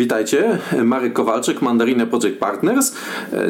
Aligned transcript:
Witajcie, 0.00 0.58
Marek 0.84 1.12
Kowalczyk, 1.12 1.62
Mandarinę 1.62 2.06
Project 2.06 2.38
Partners. 2.38 2.94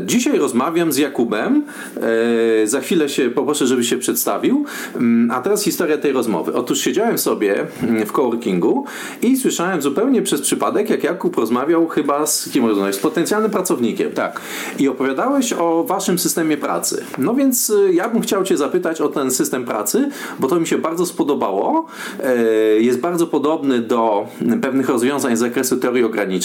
Dzisiaj 0.03 0.39
rozmawiam 0.39 0.93
z 0.93 0.97
Jakubem. 0.97 1.65
Za 2.65 2.81
chwilę 2.81 3.09
się 3.09 3.31
poproszę, 3.31 3.67
żeby 3.67 3.85
się 3.85 3.99
przedstawił. 3.99 4.65
A 5.31 5.41
teraz 5.41 5.63
historia 5.63 5.99
tej 5.99 6.13
rozmowy. 6.13 6.55
Otóż 6.55 6.81
siedziałem 6.81 7.19
sobie 7.19 7.67
w 8.07 8.13
coworkingu 8.13 8.85
i 9.23 9.37
słyszałem 9.37 9.83
zupełnie 9.83 10.23
przez 10.23 10.41
przypadek, 10.41 10.91
jak 10.91 11.05
Jakub 11.05 11.37
rozmawiał 11.37 11.89
chyba 11.89 12.27
z 12.27 12.49
kim 12.49 12.67
rozmawiał? 12.67 12.93
Z 12.93 12.99
potencjalnym 12.99 13.51
pracownikiem. 13.51 14.13
Tak. 14.13 14.41
I 14.79 14.89
opowiadałeś 14.89 15.53
o 15.53 15.85
waszym 15.85 16.19
systemie 16.19 16.57
pracy. 16.57 17.05
No 17.19 17.35
więc 17.35 17.73
ja 17.93 18.09
bym 18.09 18.23
chciał 18.23 18.45
cię 18.45 18.57
zapytać 18.57 19.01
o 19.01 19.09
ten 19.09 19.31
system 19.31 19.65
pracy, 19.65 20.09
bo 20.39 20.49
to 20.49 20.61
mi 20.61 20.67
się 20.67 20.79
bardzo 20.79 21.07
spodobało. 21.07 21.87
Jest 22.79 23.01
bardzo 23.01 23.27
podobny 23.27 23.79
do 23.79 24.27
pewnych 24.63 24.89
rozwiązań 24.89 25.37
z 25.37 25.39
zakresu 25.39 25.77
teorii 25.77 26.05
ograniczeń, 26.05 26.40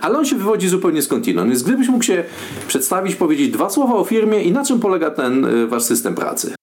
ale 0.00 0.18
on 0.18 0.24
się 0.24 0.36
wywodzi 0.36 0.68
zupełnie 0.68 1.02
skądinąd. 1.02 1.50
Więc 1.50 1.62
gdybyś 1.62 1.88
mógł 1.88 2.04
się 2.04 2.24
przedstawić, 2.68 3.14
powiedzieć 3.14 3.50
dwa 3.50 3.70
słowa 3.70 3.94
o 3.94 4.04
firmie 4.04 4.42
i 4.42 4.52
na 4.52 4.64
czym 4.64 4.80
polega 4.80 5.10
ten 5.10 5.44
y, 5.44 5.66
wasz 5.66 5.82
system 5.82 6.14
pracy. 6.14 6.54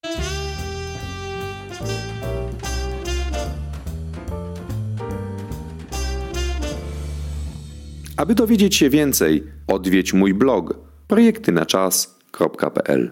Aby 8.18 8.36
dowiedzieć 8.36 8.76
się 8.76 8.90
więcej, 8.90 9.44
odwiedź 9.68 10.14
mój 10.14 10.34
blog 10.34 10.76
projektynaczas.pl 11.08 13.12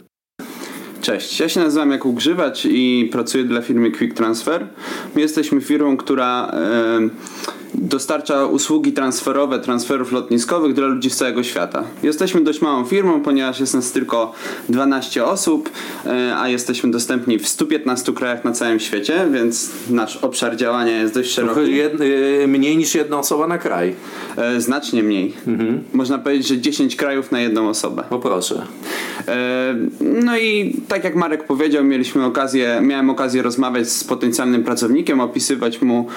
Cześć, 1.02 1.40
ja 1.40 1.50
się 1.50 1.60
nazywam 1.60 1.92
Jakub 1.92 2.16
Grzywacz 2.16 2.66
i 2.66 3.10
pracuję 3.12 3.44
dla 3.44 3.62
firmy 3.62 3.92
Quick 3.92 4.14
Transfer. 4.14 4.68
My 5.16 5.22
jesteśmy 5.22 5.62
firmą, 5.62 5.98
która 5.98 6.52
dostarcza 7.74 8.46
usługi 8.46 8.94
transferowe, 8.94 9.60
transferów 9.60 10.12
lotniskowych 10.12 10.74
dla 10.74 10.88
ludzi 10.88 11.10
z 11.10 11.16
całego 11.16 11.44
świata. 11.44 11.84
Jesteśmy 12.04 12.42
dość 12.42 12.62
małą 12.62 12.86
firmą, 12.86 13.22
ponieważ 13.22 13.60
jest 13.60 13.74
nas 13.74 13.92
tylko 13.92 14.34
12 14.70 15.26
osób, 15.26 15.70
e, 16.06 16.36
a 16.38 16.50
jesteśmy 16.50 16.92
dostępni 16.92 17.40
w 17.40 17.48
115 17.48 18.14
krajach 18.14 18.46
na 18.46 18.52
całym 18.52 18.80
świecie, 18.80 19.28
więc 19.34 19.72
nasz 19.90 20.18
obszar 20.18 20.56
działania 20.56 21.02
jest 21.02 21.14
dość 21.14 21.32
szeroki. 21.32 21.76
Jed, 21.76 21.94
e, 22.44 22.48
mniej 22.48 22.78
niż 22.78 22.96
jedna 22.96 23.20
osoba 23.20 23.48
na 23.48 23.58
kraj. 23.58 23.96
E, 24.38 24.62
znacznie 24.62 25.04
mniej. 25.04 25.34
Mhm. 25.48 25.84
Można 25.94 26.18
powiedzieć, 26.18 26.48
że 26.48 26.58
10 26.58 26.96
krajów 26.96 27.32
na 27.32 27.42
jedną 27.42 27.70
osobę. 27.70 28.04
O 28.10 28.20
proszę. 28.20 28.62
No 30.00 30.38
i 30.38 30.76
tak 30.88 31.04
jak 31.04 31.16
Marek 31.16 31.44
powiedział, 31.44 31.84
mieliśmy 31.84 32.26
okazję, 32.26 32.80
miałem 32.82 33.10
okazję 33.10 33.42
rozmawiać 33.42 33.90
z 33.90 34.04
potencjalnym 34.04 34.64
pracownikiem, 34.64 35.20
opisywać 35.20 35.82
mu 35.82 36.08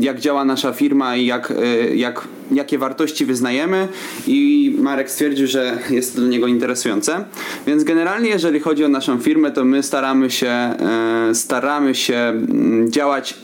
jak 0.00 0.20
działa 0.20 0.41
nasza 0.44 0.72
firma 0.72 1.16
i 1.16 1.26
jak, 1.26 1.50
e, 1.50 1.96
jak, 1.96 2.28
jakie 2.50 2.78
wartości 2.78 3.24
wyznajemy 3.24 3.88
i 4.26 4.74
Marek 4.78 5.10
stwierdził, 5.10 5.46
że 5.46 5.78
jest 5.90 6.14
to 6.14 6.20
dla 6.20 6.30
niego 6.30 6.46
interesujące. 6.46 7.24
Więc 7.66 7.84
generalnie 7.84 8.28
jeżeli 8.28 8.60
chodzi 8.60 8.84
o 8.84 8.88
naszą 8.88 9.18
firmę, 9.18 9.50
to 9.50 9.64
my 9.64 9.82
staramy 9.82 10.30
się, 10.30 10.48
e, 10.48 11.34
staramy 11.34 11.94
się 11.94 12.16
mm, 12.16 12.92
działać 12.92 13.34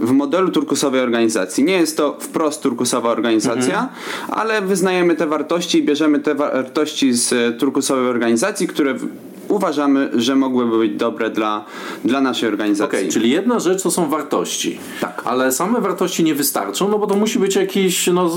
w 0.00 0.10
modelu 0.10 0.50
turkusowej 0.50 1.00
organizacji. 1.00 1.64
Nie 1.64 1.72
jest 1.72 1.96
to 1.96 2.16
wprost 2.20 2.62
turkusowa 2.62 3.10
organizacja, 3.10 3.80
mhm. 3.80 3.88
ale 4.28 4.62
wyznajemy 4.62 5.14
te 5.14 5.26
wartości 5.26 5.78
i 5.78 5.82
bierzemy 5.82 6.18
te 6.20 6.34
wartości 6.34 7.12
z 7.12 7.58
turkusowej 7.58 8.06
organizacji, 8.06 8.68
które 8.68 8.94
uważamy, 9.48 10.10
że 10.14 10.36
mogłyby 10.36 10.78
być 10.78 10.92
dobre 10.92 11.30
dla, 11.30 11.64
dla 12.04 12.20
naszej 12.20 12.48
organizacji. 12.48 12.98
Okay, 12.98 13.12
czyli 13.12 13.30
jedna 13.30 13.58
rzecz 13.58 13.82
to 13.82 13.90
są 13.90 14.08
wartości. 14.08 14.78
Tak. 15.00 15.22
Ale 15.24 15.52
same 15.52 15.80
wartości 15.80 16.24
nie 16.24 16.34
wystarczą, 16.34 16.88
no 16.88 16.98
bo 16.98 17.06
to 17.06 17.16
musi 17.16 17.38
być 17.38 17.56
jakiś 17.56 18.06
no, 18.06 18.30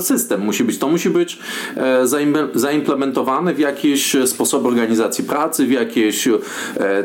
system, 0.00 0.40
musi 0.40 0.64
być, 0.64 0.78
to 0.78 0.88
musi 0.88 1.10
być 1.10 1.38
e, 1.76 2.06
zaimplementowane 2.54 3.54
w 3.54 3.58
jakiś 3.58 4.16
sposób 4.26 4.66
organizacji 4.66 5.24
pracy, 5.24 5.66
w 5.66 5.70
jakieś, 5.70 6.28
e, 6.28 6.38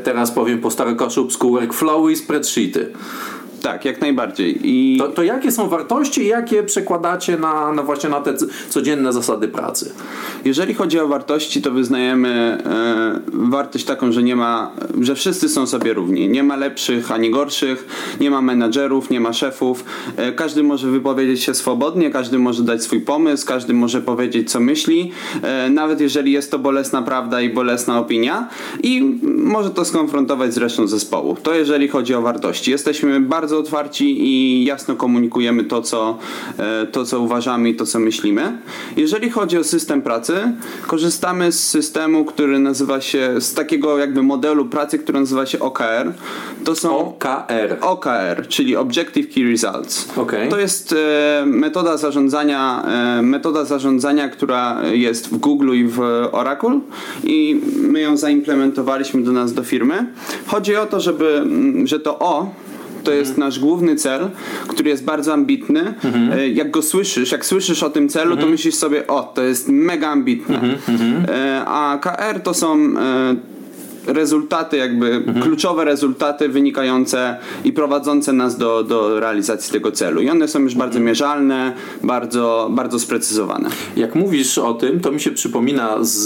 teraz 0.04 0.32
powiem 0.32 0.60
po 0.60 0.72
starokaszubsku, 0.72 1.52
workflowy 1.52 2.12
i 2.12 2.16
spreadsheety. 2.16 2.92
Tak, 3.62 3.86
jak 3.86 4.02
najbardziej. 4.02 4.60
I... 4.64 4.98
To, 4.98 5.08
to 5.08 5.24
jakie 5.24 5.52
są 5.52 5.70
wartości 5.70 6.22
i 6.22 6.28
jakie 6.28 6.64
przekładacie 6.64 7.38
na, 7.38 7.74
na 7.74 7.84
właśnie 7.84 8.10
na 8.10 8.22
te 8.22 8.34
codzienne 8.70 9.14
zasady 9.14 9.48
pracy? 9.48 9.92
Jeżeli 10.46 10.74
chodzi 10.74 11.00
o 11.00 11.08
wartości, 11.08 11.62
to 11.62 11.72
wyznajemy 11.72 12.30
e, 12.66 13.20
wartość 13.34 13.86
taką, 13.86 14.12
że 14.12 14.24
nie 14.24 14.36
ma, 14.36 14.72
że 15.02 15.16
wszyscy 15.16 15.50
są 15.50 15.68
sobie 15.68 15.94
równi. 15.94 16.30
Nie 16.30 16.44
ma 16.44 16.56
lepszych 16.56 17.12
ani 17.12 17.32
gorszych, 17.32 17.88
nie 18.20 18.32
ma 18.32 18.42
menadżerów, 18.42 19.10
nie 19.10 19.20
ma 19.20 19.34
szefów. 19.34 19.84
E, 20.18 20.32
każdy 20.32 20.64
może 20.64 20.92
wypowiedzieć 20.92 21.44
się 21.44 21.54
swobodnie, 21.54 22.10
każdy 22.10 22.40
może 22.40 22.64
dać 22.64 22.84
swój 22.84 23.02
pomysł, 23.02 23.48
każdy 23.48 23.74
może 23.74 24.02
powiedzieć 24.02 24.52
co 24.52 24.60
myśli, 24.60 25.12
e, 25.42 25.70
nawet 25.70 26.02
jeżeli 26.02 26.32
jest 26.32 26.52
to 26.52 26.60
bolesna 26.60 27.02
prawda 27.02 27.42
i 27.42 27.50
bolesna 27.50 28.00
opinia 28.00 28.48
i 28.84 29.20
może 29.24 29.70
to 29.70 29.86
skonfrontować 29.86 30.54
z 30.54 30.58
resztą 30.58 30.88
zespołu. 30.88 31.38
To 31.44 31.54
jeżeli 31.54 31.88
chodzi 31.88 32.14
o 32.14 32.22
wartości. 32.22 32.72
Jesteśmy 32.72 33.20
bardzo 33.20 33.49
bardzo 33.50 33.60
otwarci 33.60 34.28
i 34.28 34.66
jasno 34.66 34.96
komunikujemy 34.96 35.64
to 35.64 35.82
co, 35.82 36.18
e, 36.58 36.88
to, 36.88 37.06
co 37.06 37.20
uważamy 37.20 37.70
i 37.70 37.76
to, 37.76 37.86
co 37.86 38.00
myślimy. 38.00 38.58
Jeżeli 38.98 39.30
chodzi 39.30 39.58
o 39.58 39.64
system 39.64 40.02
pracy, 40.02 40.34
korzystamy 40.88 41.52
z 41.52 41.70
systemu, 41.70 42.26
który 42.26 42.60
nazywa 42.60 43.02
się, 43.02 43.42
z 43.42 43.54
takiego 43.54 43.98
jakby 43.98 44.24
modelu 44.24 44.66
pracy, 44.66 45.00
który 45.00 45.20
nazywa 45.20 45.46
się 45.46 45.60
OKR. 45.60 46.14
To 46.64 46.76
są 46.76 46.98
OKR. 46.98 47.78
OKR, 47.82 48.48
czyli 48.48 48.76
Objective 48.76 49.34
Key 49.34 49.44
Results. 49.44 50.08
Okay. 50.18 50.48
To 50.48 50.60
jest 50.60 50.94
e, 50.94 51.44
metoda 51.46 51.98
zarządzania, 51.98 52.84
e, 53.20 53.22
metoda 53.22 53.66
zarządzania, 53.66 54.30
która 54.30 54.82
jest 54.92 55.28
w 55.28 55.38
Google 55.38 55.74
i 55.74 55.84
w 55.84 56.00
Oracle 56.32 56.80
i 57.24 57.62
my 57.76 58.02
ją 58.02 58.18
zaimplementowaliśmy 58.18 59.24
do 59.24 59.32
nas 59.32 59.54
do 59.54 59.64
firmy. 59.64 60.08
Chodzi 60.48 60.76
o 60.76 60.86
to, 60.86 61.00
żeby, 61.00 61.44
że 61.84 62.00
to 62.00 62.20
O 62.20 62.50
to 63.10 63.14
jest 63.14 63.32
mhm. 63.32 63.48
nasz 63.48 63.60
główny 63.60 63.96
cel, 63.96 64.30
który 64.68 64.90
jest 64.90 65.04
bardzo 65.04 65.34
ambitny. 65.34 65.94
Mhm. 66.04 66.54
Jak 66.54 66.72
go 66.72 66.82
słyszysz, 66.82 67.32
jak 67.32 67.46
słyszysz 67.46 67.84
o 67.84 67.90
tym 67.90 68.10
celu, 68.10 68.30
to 68.30 68.34
mhm. 68.34 68.52
myślisz 68.52 68.76
sobie, 68.76 69.08
o, 69.08 69.24
to 69.24 69.44
jest 69.44 69.68
mega 69.68 70.08
ambitne. 70.10 70.78
E, 71.28 71.64
a 71.66 72.00
KR 72.02 72.40
to 72.40 72.54
są 72.54 72.76
e, 72.76 73.36
rezultaty, 74.08 74.78
jakby 74.78 75.14
mhm. 75.14 75.42
kluczowe 75.42 75.86
rezultaty 75.86 76.50
wynikające 76.50 77.38
i 77.64 77.74
prowadzące 77.74 78.34
nas 78.34 78.58
do, 78.58 78.84
do 78.84 79.20
realizacji 79.20 79.74
tego 79.74 79.92
celu. 79.92 80.22
I 80.22 80.30
one 80.30 80.48
są 80.48 80.60
już 80.60 80.76
bardzo 80.76 80.98
mhm. 80.98 81.06
mierzalne, 81.06 81.74
bardzo, 82.04 82.70
bardzo 82.72 83.00
sprecyzowane. 83.00 83.70
Jak 83.96 84.16
mówisz 84.16 84.58
o 84.58 84.74
tym, 84.74 85.00
to 85.00 85.12
mi 85.12 85.20
się 85.20 85.32
przypomina 85.32 85.98
z, 86.02 86.20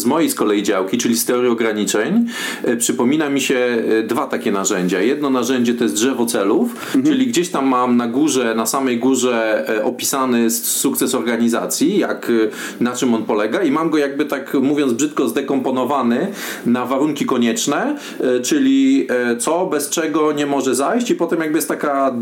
z 0.00 0.04
mojej 0.04 0.30
z 0.30 0.34
kolei 0.34 0.62
działki, 0.62 0.98
czyli 0.98 1.16
z 1.16 1.24
teorii 1.24 1.50
ograniczeń, 1.50 2.26
e, 2.64 2.76
przypomina 2.76 3.30
mi 3.30 3.40
się 3.40 3.54
e, 3.54 4.02
dwa 4.02 4.26
takie 4.26 4.52
narzędzia. 4.52 5.00
Jedno 5.00 5.30
narzędzie 5.30 5.74
to 5.74 5.84
jest 5.84 5.94
drzewo 5.94 6.26
celów, 6.26 6.70
mhm. 6.72 7.04
czyli 7.04 7.26
gdzieś 7.26 7.48
tam 7.48 7.66
mam 7.66 7.96
na 7.96 8.06
górze, 8.06 8.54
na 8.54 8.66
samej 8.66 8.98
górze 8.98 9.68
e, 9.68 9.84
opisany 9.84 10.50
sukces 10.50 11.14
organizacji, 11.14 11.98
jak, 11.98 12.32
na 12.80 12.92
czym 12.92 13.14
on 13.14 13.24
polega 13.24 13.62
i 13.62 13.70
mam 13.70 13.90
go 13.90 13.98
jakby 13.98 14.24
tak 14.24 14.54
mówiąc 14.54 14.92
brzydko 14.92 15.28
zdekomponowany 15.28 16.32
na 16.66 16.86
warunki 16.86 17.17
konieczne, 17.26 17.96
e, 18.20 18.40
czyli 18.40 19.06
e, 19.10 19.36
co, 19.36 19.66
bez 19.66 19.90
czego 19.90 20.32
nie 20.32 20.46
może 20.46 20.74
zajść 20.74 21.10
i 21.10 21.14
potem 21.14 21.40
jakby 21.40 21.58
jest 21.58 21.68
taka 21.68 22.14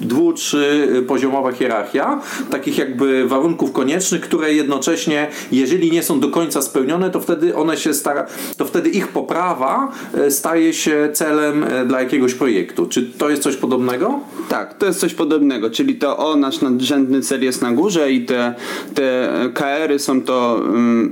dwu, 0.00 0.32
trzy 0.32 0.88
poziomowa 1.06 1.52
hierarchia 1.52 2.20
takich 2.50 2.78
jakby 2.78 3.28
warunków 3.28 3.72
koniecznych, 3.72 4.20
które 4.20 4.54
jednocześnie, 4.54 5.28
jeżeli 5.52 5.90
nie 5.90 6.02
są 6.02 6.20
do 6.20 6.28
końca 6.28 6.62
spełnione, 6.62 7.10
to 7.10 7.20
wtedy 7.20 7.56
one 7.56 7.76
się 7.76 7.94
stara, 7.94 8.26
to 8.56 8.64
wtedy 8.64 8.88
ich 8.90 9.08
poprawa 9.08 9.92
e, 10.14 10.30
staje 10.30 10.72
się 10.72 11.08
celem 11.12 11.64
dla 11.86 12.00
jakiegoś 12.00 12.34
projektu. 12.34 12.86
Czy 12.86 13.02
to 13.02 13.30
jest 13.30 13.42
coś 13.42 13.56
podobnego? 13.56 14.20
Tak, 14.48 14.78
to 14.78 14.86
jest 14.86 15.00
coś 15.00 15.14
podobnego, 15.14 15.70
czyli 15.70 15.94
to 15.94 16.16
o, 16.16 16.36
nasz 16.36 16.60
nadrzędny 16.60 17.20
cel 17.20 17.44
jest 17.44 17.62
na 17.62 17.72
górze 17.72 18.12
i 18.12 18.24
te, 18.24 18.54
te 18.94 19.30
KR-y 19.54 19.98
są 19.98 20.22
to, 20.22 20.62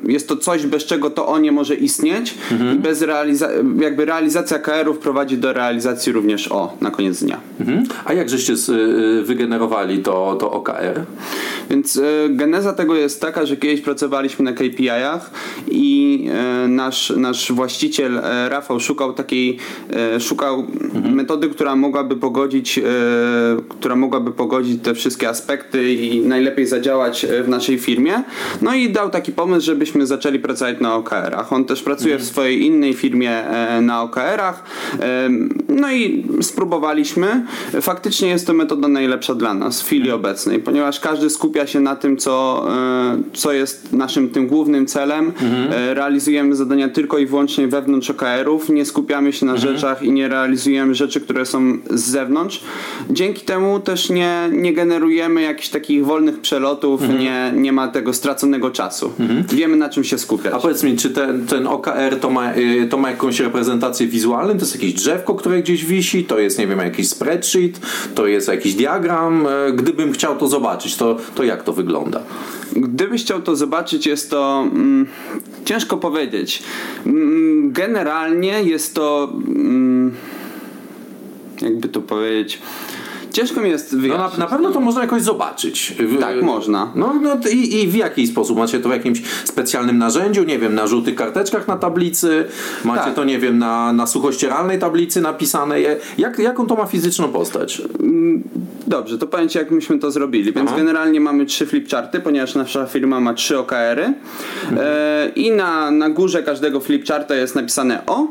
jest 0.09 0.29
to 0.29 0.37
coś, 0.37 0.67
bez 0.67 0.85
czego 0.85 1.11
to 1.11 1.27
o 1.27 1.39
nie 1.39 1.53
może 1.53 1.75
istnieć 1.75 2.35
mhm. 2.53 2.77
i 2.77 2.79
bez 2.79 3.03
realizacji 3.03 3.63
jakby 3.81 4.05
realizacja 4.05 4.59
KR-ów 4.59 4.99
prowadzi 4.99 5.39
do 5.39 5.53
realizacji 5.53 6.13
również 6.13 6.49
O 6.53 6.77
na 6.81 6.91
koniec 6.91 7.23
dnia. 7.23 7.41
Mhm. 7.61 7.85
A 8.05 8.13
jak 8.13 8.31
żeście 8.31 8.53
y, 8.53 8.57
wygenerowali 9.23 9.99
to, 9.99 10.37
to 10.41 10.51
OKR? 10.51 11.05
Więc 11.71 11.97
y, 11.97 12.29
geneza 12.31 12.73
tego 12.73 12.95
jest 12.95 13.21
taka, 13.21 13.47
że 13.47 13.57
kiedyś 13.57 13.81
pracowaliśmy 13.81 14.45
na 14.45 14.53
KPI-ach 14.53 15.31
i 15.71 16.25
y, 16.65 16.69
nasz, 16.69 17.13
nasz 17.17 17.53
właściciel 17.53 18.21
Rafał 18.49 18.81
szukał 18.81 19.13
takiej, 19.13 19.59
szukał 20.21 20.67
mhm. 20.95 21.15
metody, 21.15 21.49
która 21.49 21.77
mogłaby 21.77 22.17
pogodzić 22.17 22.81
która 23.69 23.97
mogłaby 23.97 24.33
pogodzić 24.33 24.83
te 24.83 24.95
wszystkie 24.95 25.29
aspekty 25.29 25.93
i 25.93 26.21
najlepiej 26.21 26.67
zadziałać 26.67 27.27
w 27.45 27.49
naszej 27.49 27.79
firmie. 27.79 28.23
No 28.63 28.75
i 28.75 28.91
dał 28.91 29.11
taki 29.11 29.33
pomysł, 29.33 29.67
żebyśmy 29.67 30.07
zaczęli 30.07 30.39
pracować 30.39 30.81
na 30.81 30.95
OKR-ach. 30.95 31.53
On 31.53 31.65
też 31.65 31.83
pracuje 31.83 32.15
mhm. 32.15 32.29
w 32.29 32.33
swojej 32.33 32.67
innej 32.67 32.95
firmie 32.95 33.45
na 33.83 34.03
OKR-ach. 34.03 34.65
No 35.77 35.93
i 35.93 36.25
spróbowaliśmy. 36.41 37.47
Faktycznie 37.81 38.29
jest 38.29 38.47
to 38.47 38.53
metoda 38.53 38.89
najlepsza 38.89 39.35
dla 39.35 39.55
nas 39.55 39.83
w 39.83 39.85
chwili 39.87 40.11
obecnej, 40.11 40.59
ponieważ 40.59 41.01
każdy 41.01 41.31
skupia 41.31 41.67
się 41.67 41.81
na 41.81 41.97
tym, 41.97 42.17
co, 42.17 42.67
e, 42.71 43.23
co 43.33 43.53
jest 43.53 43.93
naszym 43.93 44.29
tym 44.29 44.47
głównym 44.47 44.87
celem. 44.87 45.33
E, 45.71 45.95
Realizujemy 45.95 46.57
zadania 46.57 46.89
tylko 46.89 47.19
i 47.19 47.27
wyłącznie 47.27 47.69
wewnątrz 47.69 48.11
OKR-ów, 48.11 48.69
nie 48.69 48.85
skupiamy 48.85 49.33
się 49.33 49.47
na 49.47 49.57
rzeczach 49.57 50.03
i 50.03 50.13
nie 50.13 50.29
realizujemy 50.29 50.95
rzeczy, 50.95 51.21
które 51.21 51.47
są 51.47 51.79
z 51.91 52.01
zewnątrz. 52.05 52.61
Dzięki 53.11 53.41
temu 53.41 53.81
też 53.81 54.11
nie, 54.11 54.49
nie 54.53 54.73
generujemy 54.73 55.43
jakichś 55.43 55.69
takich 55.69 56.07
wolnych 56.07 56.41
przelotów, 56.41 57.01
nie, 57.21 57.53
nie 57.57 57.73
ma 57.73 57.89
tego 57.89 58.13
straconego 58.13 58.71
czasu. 58.71 59.13
Wiemy 59.53 59.77
na 59.77 59.89
czym 59.89 60.05
się 60.05 60.19
skupiać. 60.19 60.55
A 60.55 60.59
powiedz 60.59 60.83
mi, 60.83 60.97
czy 60.97 61.11
ten, 61.11 61.47
ten 61.47 61.67
OKR 61.67 62.17
to 62.21 62.31
ma, 62.31 62.55
y, 62.57 62.87
to 62.91 62.99
ma 62.99 63.11
jakąś 63.11 63.41
reprezentację 63.41 64.07
wizualną? 64.07 64.55
To 64.55 64.61
jest 64.61 64.75
jakieś 64.75 64.95
drzewko, 64.95 65.35
które 65.35 65.62
gdzieś 65.63 65.85
wisi? 65.85 66.25
To 66.25 66.39
jest, 66.39 66.59
nie 66.59 66.67
wiem, 66.67 66.79
jakiś 66.79 67.09
spreadsheet? 67.09 67.81
To 68.15 68.27
jest 68.27 68.49
jakiś 68.49 68.75
diagram? 68.75 69.47
Y, 69.47 69.73
Gdybym 69.73 70.13
chciał 70.13 70.37
to 70.37 70.49
zobaczyć, 70.49 70.97
to, 70.97 71.17
to 71.35 71.45
jak 71.45 71.63
to 71.63 71.73
wygląda? 71.73 72.23
Gdybyś 72.77 73.23
chciał 73.23 73.43
to 73.43 73.57
zobaczyć, 73.57 74.07
jest 74.07 74.31
to 74.31 74.69
mm, 74.73 75.07
ciężko 75.65 75.97
powiedzieć. 75.97 76.63
Mm, 77.07 77.73
generalnie 77.73 78.63
jest 78.63 78.95
to. 78.95 79.33
Mm, 79.47 80.15
jakby 81.63 81.89
to 81.89 82.01
powiedzieć. 82.01 82.59
Ciężko 83.33 83.61
mi 83.61 83.71
jest 83.71 83.93
No 83.93 83.99
na, 83.99 84.03
wyjaśnić. 84.03 84.39
na 84.39 84.47
pewno 84.47 84.71
to 84.71 84.81
można 84.81 85.01
jakoś 85.03 85.23
zobaczyć. 85.23 85.95
W- 85.99 86.21
Tak, 86.21 86.43
można. 86.43 86.93
No, 86.95 87.15
no 87.23 87.37
i, 87.53 87.75
i 87.83 87.89
w 87.89 87.95
jaki 87.95 88.27
sposób? 88.27 88.59
Macie 88.59 88.81
to 88.81 88.89
w 88.89 88.93
jakimś 88.93 89.23
specjalnym 89.45 89.99
narzędziu, 89.99 90.45
nie 90.45 90.59
wiem, 90.59 90.75
na 90.75 90.87
żółtych 90.87 91.15
karteczkach 91.15 91.69
na 91.69 91.77
tablicy? 91.77 92.45
Macie 92.85 93.05
Tak. 93.05 93.15
to, 93.15 93.25
nie 93.25 93.39
wiem, 93.39 93.59
na, 93.59 93.93
na 93.93 94.07
suchościeralnej 94.07 94.79
tablicy 94.79 95.21
napisane? 95.21 95.81
Je- 95.81 95.97
Jak, 96.19 96.39
jaką 96.39 96.67
to 96.67 96.75
ma 96.75 96.87
fizyczną 96.87 97.29
postać? 97.29 97.83
Dobrze, 98.87 99.19
to 99.19 99.29
Ci, 99.49 99.59
jak 99.59 99.71
myśmy 99.71 99.99
to 99.99 100.11
zrobili. 100.11 100.53
Więc 100.53 100.69
Aha. 100.69 100.79
generalnie 100.79 101.21
mamy 101.21 101.47
trzy 101.47 101.67
flipcharty, 101.67 102.21
ponieważ 102.21 102.55
nasza 102.55 102.87
firma 102.87 103.21
ma 103.21 103.35
trzy 103.35 103.59
OKR-y. 103.59 104.15
E, 104.81 105.29
I 105.37 105.51
na, 105.51 105.91
na 105.91 106.11
górze 106.11 106.43
każdego 106.43 106.81
flipcharta 106.81 107.35
jest 107.35 107.55
napisane 107.55 108.07
O. 108.07 108.27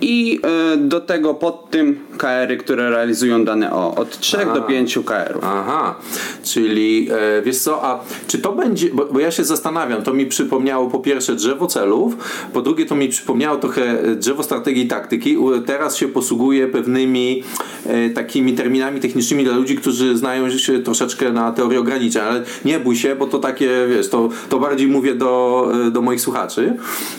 I 0.00 0.40
e, 0.72 0.76
do 0.76 1.00
tego 1.00 1.34
pod 1.34 1.70
tym 1.70 1.98
KR-y, 2.18 2.56
które 2.56 2.90
realizują 2.90 3.44
dane 3.44 3.72
O. 3.72 3.94
Od 3.94 4.20
3 4.22 4.36
do 4.54 4.62
5 4.62 4.98
KR-ów. 5.04 5.44
Aha, 5.44 5.94
czyli 6.42 7.08
e, 7.10 7.42
wiesz 7.42 7.58
co, 7.58 7.84
a 7.84 8.04
czy 8.26 8.38
to 8.38 8.52
będzie, 8.52 8.90
bo, 8.90 9.04
bo 9.04 9.20
ja 9.20 9.30
się 9.30 9.44
zastanawiam, 9.44 10.02
to 10.02 10.14
mi 10.14 10.26
przypomniało 10.26 10.90
po 10.90 10.98
pierwsze 10.98 11.34
drzewo 11.34 11.66
celów, 11.66 12.16
po 12.52 12.62
drugie 12.62 12.86
to 12.86 12.94
mi 12.94 13.08
przypomniało 13.08 13.56
trochę 13.56 13.82
e, 13.82 14.14
drzewo 14.14 14.42
strategii 14.42 14.84
i 14.84 14.88
taktyki. 14.88 15.36
Teraz 15.66 15.96
się 15.96 16.08
posługuję 16.08 16.66
pewnymi 16.68 17.42
e, 17.86 18.10
takimi 18.10 18.52
terminami 18.52 19.00
technicznymi 19.00 19.44
dla 19.44 19.56
ludzi, 19.56 19.76
którzy 19.76 20.16
znają 20.16 20.50
się 20.50 20.80
troszeczkę 20.80 21.32
na 21.32 21.52
teorii 21.52 21.78
ograniczeń, 21.78 22.22
ale 22.22 22.42
nie 22.64 22.80
bój 22.80 22.96
się, 22.96 23.16
bo 23.16 23.26
to 23.26 23.38
takie, 23.38 23.70
wiesz, 23.88 24.08
to, 24.08 24.28
to 24.48 24.58
bardziej 24.58 24.88
mówię 24.88 25.14
do, 25.14 25.68
e, 25.86 25.90
do 25.90 26.02
moich 26.02 26.20
słuchaczy 26.20 26.76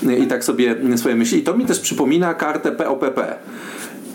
e, 0.08 0.18
i 0.18 0.28
tak 0.28 0.44
sobie 0.44 0.76
swoje 0.96 1.16
myśli. 1.16 1.40
I 1.40 1.44
to 1.44 1.58
mi 1.58 1.66
też 1.66 1.80
przypomina 1.80 2.34
kartę 2.34 2.72
POPP. 2.72 3.36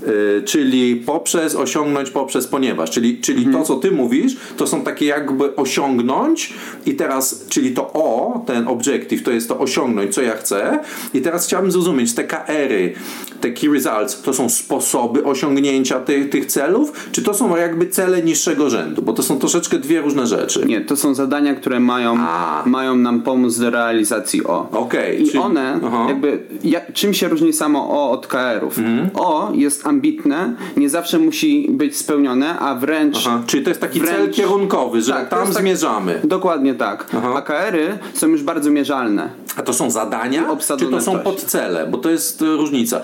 Y, 0.07 0.43
czyli 0.43 0.97
poprzez, 0.97 1.55
osiągnąć 1.55 2.11
poprzez, 2.11 2.47
ponieważ. 2.47 2.91
Czyli, 2.91 3.19
czyli 3.19 3.47
to, 3.47 3.63
co 3.63 3.77
ty 3.77 3.91
mówisz, 3.91 4.37
to 4.57 4.67
są 4.67 4.83
takie 4.83 5.07
jakby 5.07 5.57
osiągnąć 5.57 6.55
i 6.87 6.95
teraz, 6.95 7.45
czyli 7.49 7.71
to 7.71 7.91
O, 7.93 8.45
ten 8.47 8.69
objective, 8.69 9.23
to 9.23 9.31
jest 9.31 9.49
to 9.49 9.59
osiągnąć, 9.59 10.15
co 10.15 10.23
ja 10.23 10.37
chcę. 10.37 10.81
I 11.15 11.21
teraz 11.21 11.47
chciałbym 11.47 11.73
zrozumieć, 11.73 12.15
te 12.15 12.25
KR-y, 12.25 12.95
te 13.41 13.51
key 13.51 13.73
results, 13.73 14.23
to 14.23 14.33
są 14.35 14.49
sposoby 14.49 15.25
osiągnięcia 15.25 16.01
tych, 16.01 16.31
tych 16.31 16.47
celów, 16.47 17.09
czy 17.13 17.23
to 17.23 17.35
są 17.35 17.57
jakby 17.57 17.87
cele 17.87 18.23
niższego 18.23 18.71
rzędu, 18.71 19.03
bo 19.03 19.13
to 19.13 19.23
są 19.23 19.39
troszeczkę 19.39 19.79
dwie 19.79 20.01
różne 20.01 20.27
rzeczy. 20.27 20.65
Nie, 20.67 20.81
to 20.81 20.97
są 20.97 21.15
zadania, 21.15 21.55
które 21.55 21.81
mają, 21.81 22.17
A. 22.19 22.63
mają 22.67 22.97
nam 22.97 23.23
pomóc 23.23 23.59
do 23.59 23.71
realizacji 23.71 24.45
O. 24.45 24.69
Okej, 24.73 25.23
I 25.23 25.27
czyli- 25.27 25.39
one, 25.39 25.81
Aha. 25.87 26.05
jakby, 26.09 26.43
jak, 26.65 26.93
czym 26.93 27.15
się 27.15 27.29
różni 27.29 27.53
samo 27.53 27.91
O 27.91 28.11
od 28.11 28.27
KR-ów? 28.27 28.79
Mhm. 28.79 29.11
O 29.15 29.51
jest 29.55 29.87
ambitne, 29.87 30.53
nie 30.77 30.91
zawsze 30.91 31.19
musi 31.19 31.67
być 31.71 31.97
spełnione, 31.97 32.59
a 32.59 32.75
wręcz 32.75 33.17
Aha, 33.27 33.43
czyli 33.47 33.65
to 33.65 33.71
jest 33.71 33.81
taki 33.81 34.01
cel 34.01 34.09
Wręcz- 34.09 34.35
kierunkowy, 34.37 35.03
że 35.03 35.13
Tak, 35.13 35.29
tam 35.29 35.53
tak- 35.53 35.63
zmierzamy. 35.63 36.21
Dokładnie 36.25 36.75
tak. 36.75 37.07
Aha. 37.19 37.33
A 37.37 37.43
KR-y 37.43 37.99
są 38.15 38.27
już 38.29 38.43
bardzo 38.43 38.71
mierzalne. 38.71 39.29
A 39.59 39.63
to 39.63 39.73
są 39.73 39.91
zadania, 39.91 40.57
czy 40.79 40.87
to 40.87 41.01
są 41.01 41.19
podcele? 41.19 41.87
Bo 41.87 41.99
to 41.99 42.11
jest 42.11 42.43
e, 42.43 42.45
różnica. 42.45 43.01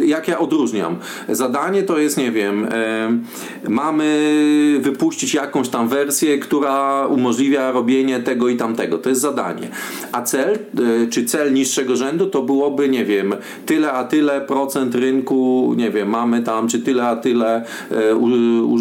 E, 0.00 0.06
Jak 0.06 0.28
ja 0.28 0.38
odróżniam? 0.38 0.96
Zadanie 1.28 1.82
to 1.82 1.98
jest, 1.98 2.16
nie 2.16 2.32
wiem, 2.32 2.68
e, 2.72 3.18
mamy 3.68 4.78
wypuścić 4.80 5.34
jakąś 5.34 5.68
tam 5.68 5.88
wersję, 5.88 6.38
która 6.38 7.06
umożliwia 7.06 7.72
robienie 7.72 8.20
tego 8.20 8.48
i 8.48 8.56
tamtego. 8.56 8.98
To 8.98 9.08
jest 9.08 9.20
zadanie. 9.20 9.68
A 10.12 10.22
cel, 10.22 10.58
czy 11.10 11.24
cel 11.24 11.52
niższego 11.52 11.96
rzędu, 11.96 12.26
to 12.26 12.42
byłoby, 12.42 12.88
nie 12.88 13.04
wiem, 13.04 13.34
tyle 13.66 13.92
a 13.92 14.04
tyle 14.04 14.40
procent 14.40 14.94
rynku, 14.94 15.74
nie 15.76 15.90
wiem, 15.90 16.08
mamy 16.08 16.42
tam, 16.42 16.68
czy 16.68 16.78
tyle 16.78 17.08
a 17.08 17.16
tyle 17.16 17.64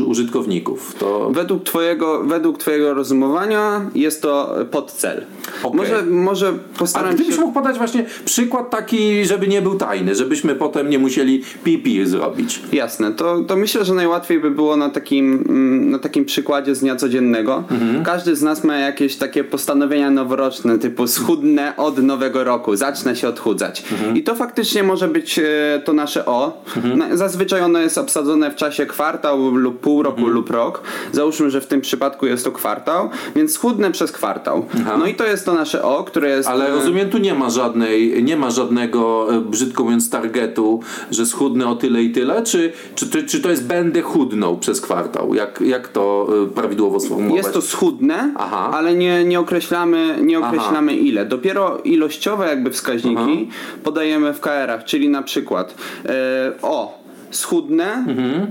użytkowników. 0.07 0.95
To 0.99 1.31
Według 1.31 1.63
twojego, 1.63 2.23
według 2.23 2.57
twojego 2.57 2.93
rozumowania 2.93 3.81
jest 3.95 4.21
to 4.21 4.55
podcel. 4.71 5.25
Okej. 5.63 5.77
Może, 5.77 6.03
może 6.03 6.53
A 6.91 6.93
postaram 6.93 7.15
gdybyś 7.15 7.35
się... 7.35 7.41
mógł 7.41 7.53
podać 7.53 7.77
właśnie 7.77 8.05
przykład 8.25 8.69
taki, 8.69 9.25
żeby 9.25 9.47
nie 9.47 9.61
był 9.61 9.75
tajny, 9.75 10.15
żebyśmy 10.15 10.55
potem 10.55 10.89
nie 10.89 10.99
musieli 10.99 11.43
pipi 11.63 12.05
zrobić. 12.05 12.61
Jasne, 12.71 13.11
to, 13.11 13.39
to 13.47 13.55
myślę, 13.55 13.85
że 13.85 13.93
najłatwiej 13.93 14.39
by 14.39 14.51
było 14.51 14.75
na 14.77 14.89
takim, 14.89 15.33
mm, 15.49 15.89
na 15.91 15.99
takim 15.99 16.25
przykładzie 16.25 16.75
z 16.75 16.79
dnia 16.79 16.95
codziennego. 16.95 17.63
Mhm. 17.71 18.03
Każdy 18.03 18.35
z 18.35 18.41
nas 18.41 18.63
ma 18.63 18.75
jakieś 18.77 19.15
takie 19.15 19.43
postanowienia 19.43 20.09
noworoczne, 20.11 20.79
typu 20.79 21.07
schudnę 21.07 21.73
od 21.77 21.97
nowego 22.03 22.43
roku, 22.43 22.75
zacznę 22.75 23.15
się 23.15 23.27
odchudzać. 23.27 23.83
Mhm. 23.91 24.17
I 24.17 24.23
to 24.23 24.35
faktycznie 24.35 24.83
może 24.83 25.07
być 25.07 25.39
e, 25.39 25.43
to 25.85 25.93
nasze 25.93 26.25
O. 26.25 26.63
Na- 26.95 27.17
Zazwyczaj 27.17 27.61
ono 27.61 27.79
jest 27.79 27.97
obsadzone 27.97 28.51
w 28.51 28.55
czasie 28.55 28.85
kwartał 28.85 29.39
lub 29.55 29.79
pół 29.79 30.03
roku 30.03 30.17
Mhm. 30.17 30.35
lub 30.35 30.49
rok. 30.49 30.81
Załóżmy, 31.11 31.49
że 31.49 31.61
w 31.61 31.67
tym 31.67 31.81
przypadku 31.81 32.25
jest 32.25 32.43
to 32.45 32.51
kwartał, 32.51 33.09
więc 33.35 33.53
schudnę 33.53 33.91
przez 33.91 34.11
kwartał. 34.11 34.65
No 34.99 35.05
i 35.05 35.15
to 35.15 35.25
jest 35.25 35.45
to 35.45 35.53
nasze 35.53 35.83
O, 35.83 36.03
które 36.03 36.29
jest... 36.29 36.49
Ale 36.49 36.70
rozumiem, 36.71 37.09
tu 37.09 37.17
nie 37.17 37.33
ma 37.33 37.49
żadnej, 37.49 38.23
nie 38.23 38.37
ma 38.37 38.51
żadnego, 38.51 39.27
e, 39.35 39.41
brzydko 39.41 39.83
mówiąc, 39.83 40.09
targetu, 40.09 40.79
że 41.11 41.25
schudnę 41.25 41.67
o 41.67 41.75
tyle 41.75 42.03
i 42.03 42.11
tyle, 42.11 42.43
czy, 42.43 42.73
czy, 42.95 43.07
to- 43.09 43.27
czy 43.27 43.39
to 43.41 43.49
jest 43.49 43.67
będę 43.67 44.01
chudnął 44.01 44.57
przez 44.57 44.81
kwartał? 44.81 45.33
Jak, 45.33 45.61
jak 45.61 45.87
to 45.87 46.27
e, 46.43 46.47
prawidłowo 46.47 46.99
sformułować? 46.99 47.37
Jest 47.37 47.53
to 47.53 47.61
schudne, 47.61 48.33
Aha. 48.37 48.69
ale 48.73 48.95
nie, 48.95 49.23
nie 49.25 49.39
określamy, 49.39 50.17
nie 50.21 50.39
określamy 50.39 50.95
ile. 50.95 51.25
Dopiero 51.25 51.77
ilościowe 51.77 52.47
jakby 52.47 52.71
wskaźniki 52.71 53.49
podajemy 53.83 54.33
w 54.33 54.39
KR-ach, 54.39 54.83
czyli 54.85 55.09
na 55.09 55.21
przykład 55.23 55.75
e, 56.05 56.51
o, 56.61 56.99
schudnę, 57.31 58.05
Mhm. 58.07 58.47